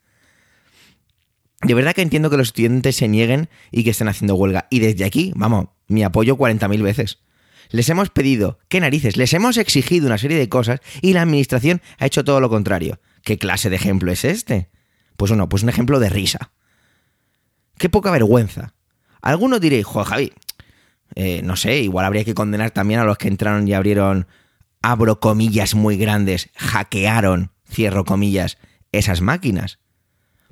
De 1.62 1.74
verdad 1.74 1.92
que 1.92 2.02
entiendo 2.02 2.30
que 2.30 2.36
los 2.36 2.48
estudiantes 2.48 2.94
se 2.94 3.08
nieguen 3.08 3.48
y 3.72 3.82
que 3.82 3.90
estén 3.90 4.06
haciendo 4.06 4.36
huelga. 4.36 4.68
Y 4.70 4.78
desde 4.78 5.04
aquí, 5.04 5.32
vamos, 5.34 5.70
mi 5.88 6.04
apoyo 6.04 6.36
40.000 6.36 6.82
veces. 6.82 7.25
Les 7.70 7.88
hemos 7.88 8.10
pedido, 8.10 8.58
qué 8.68 8.80
narices, 8.80 9.16
les 9.16 9.32
hemos 9.32 9.56
exigido 9.56 10.06
una 10.06 10.18
serie 10.18 10.38
de 10.38 10.48
cosas 10.48 10.80
y 11.02 11.12
la 11.12 11.22
administración 11.22 11.82
ha 11.98 12.06
hecho 12.06 12.24
todo 12.24 12.40
lo 12.40 12.48
contrario. 12.48 13.00
¿Qué 13.22 13.38
clase 13.38 13.70
de 13.70 13.76
ejemplo 13.76 14.12
es 14.12 14.24
este? 14.24 14.70
Pues 15.16 15.30
uno, 15.30 15.48
pues 15.48 15.62
un 15.62 15.68
ejemplo 15.68 15.98
de 15.98 16.08
risa. 16.08 16.52
Qué 17.78 17.88
poca 17.88 18.10
vergüenza. 18.10 18.74
Algunos 19.20 19.60
diréis, 19.60 19.84
joder, 19.84 20.08
Javi, 20.08 20.32
eh, 21.14 21.40
no 21.42 21.56
sé, 21.56 21.80
igual 21.80 22.06
habría 22.06 22.24
que 22.24 22.34
condenar 22.34 22.70
también 22.70 23.00
a 23.00 23.04
los 23.04 23.18
que 23.18 23.28
entraron 23.28 23.66
y 23.66 23.74
abrieron, 23.74 24.26
abro 24.82 25.20
comillas 25.20 25.74
muy 25.74 25.96
grandes, 25.96 26.50
hackearon, 26.56 27.52
cierro 27.68 28.04
comillas, 28.04 28.58
esas 28.92 29.20
máquinas. 29.20 29.78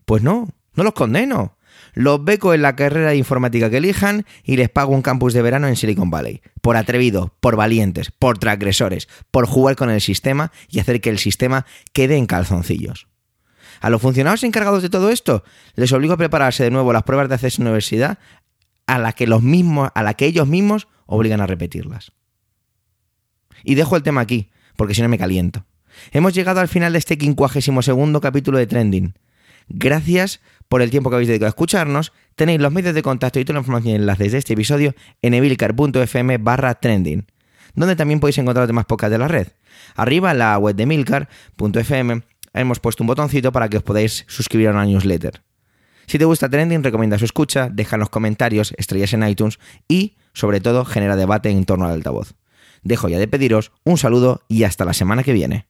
Pues 0.05 0.23
no, 0.23 0.49
no 0.75 0.83
los 0.83 0.95
condeno. 0.95 1.57
Los 1.95 2.25
beco 2.25 2.55
en 2.55 2.63
la 2.63 2.77
carrera 2.77 3.11
de 3.11 3.17
informática 3.17 3.71
que 3.71 3.77
elijan 3.77 4.25
y 4.43 4.57
les 4.57 4.69
pago 4.69 4.95
un 4.95 5.03
campus 5.03 5.33
de 5.33 5.43
verano 5.43 5.69
en 5.69 5.77
Silicon 5.77 6.11
Valley. 6.11 6.43
Por 6.61 6.77
atrevidos, 6.77 7.31
por 7.41 7.57
valientes, 7.57 8.11
por 8.11 8.39
transgresores, 8.39 9.09
por 9.31 9.47
jugar 9.47 9.77
con 9.77 9.91
el 9.91 10.01
sistema 10.01 10.51
y 10.69 10.81
hacer 10.81 11.01
que 11.01 11.11
el 11.11 11.19
sistema 11.19 11.67
quede 11.93 12.17
en 12.17 12.27
calzoncillos. 12.27 13.07
A 13.81 13.91
los 13.91 14.01
funcionarios 14.01 14.45
encargados 14.45 14.83
de 14.83 14.89
todo 14.89 15.11
esto 15.11 15.45
les 15.75 15.93
obligo 15.93 16.15
a 16.15 16.17
prepararse 16.17 16.65
de 16.65 16.71
nuevo 16.71 16.93
las 16.93 17.03
pruebas 17.03 17.29
de 17.29 17.35
acceso 17.35 17.61
a 17.61 17.65
la 17.65 17.71
universidad 17.71 18.19
a 18.87 18.99
la 18.99 19.13
que 19.13 19.27
los 19.27 19.43
mismos, 19.43 19.91
a 19.95 20.15
que 20.15 20.27
ellos 20.27 20.47
mismos 20.47 20.89
obligan 21.07 21.41
a 21.41 21.47
repetirlas. 21.47 22.13
Y 23.63 23.75
dejo 23.75 23.97
el 23.97 24.03
tema 24.03 24.21
aquí, 24.21 24.51
porque 24.77 24.95
si 24.95 25.03
no 25.03 25.09
me 25.09 25.19
caliento. 25.19 25.65
Hemos 26.13 26.35
llegado 26.35 26.61
al 26.61 26.69
final 26.69 26.93
de 26.93 26.99
este 26.99 27.17
52 27.17 28.21
capítulo 28.21 28.59
de 28.59 28.67
Trending. 28.67 29.15
Gracias 29.69 30.41
por 30.69 30.83
el 30.83 30.91
tiempo 30.91 31.11
que 31.11 31.17
habéis 31.17 31.29
dedicado 31.29 31.47
a 31.47 31.51
escucharnos. 31.51 32.13
Tenéis 32.35 32.61
los 32.61 32.73
medios 32.73 32.95
de 32.95 33.03
contacto 33.03 33.41
y 33.41 33.45
toda 33.45 33.55
la 33.55 33.61
información 33.61 33.93
y 33.93 33.97
enlaces 33.97 34.33
de 34.33 34.39
este 34.39 34.55
episodio 34.55 34.95
en 35.23 35.35
evilcar.fm 35.35 36.39
barra 36.39 36.75
trending, 36.75 37.27
donde 37.75 37.97
también 37.97 38.21
podéis 38.21 38.39
encontrar 38.39 38.63
los 38.63 38.69
demás 38.69 38.87
de 39.11 39.19
la 39.19 39.29
red. 39.29 39.49
Arriba 39.95 40.33
en 40.33 40.39
la 40.39 40.59
web 40.59 40.75
de 40.75 40.87
milcar.fm 40.87 42.23
hemos 42.55 42.81
puesto 42.81 43.03
un 43.03 43.09
botoncito 43.09 43.53
para 43.53 43.69
que 43.69 43.77
os 43.77 43.83
podáis 43.83 44.25
suscribir 44.29 44.69
a 44.69 44.71
una 44.73 44.85
newsletter. 44.85 45.43
Si 46.07 46.19
te 46.19 46.25
gusta 46.25 46.49
Trending, 46.49 46.83
recomienda 46.83 47.19
su 47.19 47.25
escucha, 47.25 47.69
deja 47.71 47.97
los 47.97 48.11
comentarios, 48.11 48.75
estrellas 48.77 49.13
en 49.15 49.27
iTunes 49.27 49.59
y, 49.89 50.17
sobre 50.33 50.61
todo, 50.61 50.85
genera 50.85 51.17
debate 51.17 51.51
en 51.51 51.65
torno 51.65 51.87
al 51.87 51.93
altavoz. 51.93 52.35
Dejo 52.83 53.09
ya 53.09 53.19
de 53.19 53.29
pediros 53.29 53.73
un 53.85 53.97
saludo 53.97 54.43
y 54.47 54.65
hasta 54.65 54.85
la 54.85 54.93
semana 54.93 55.23
que 55.23 55.33
viene. 55.33 55.67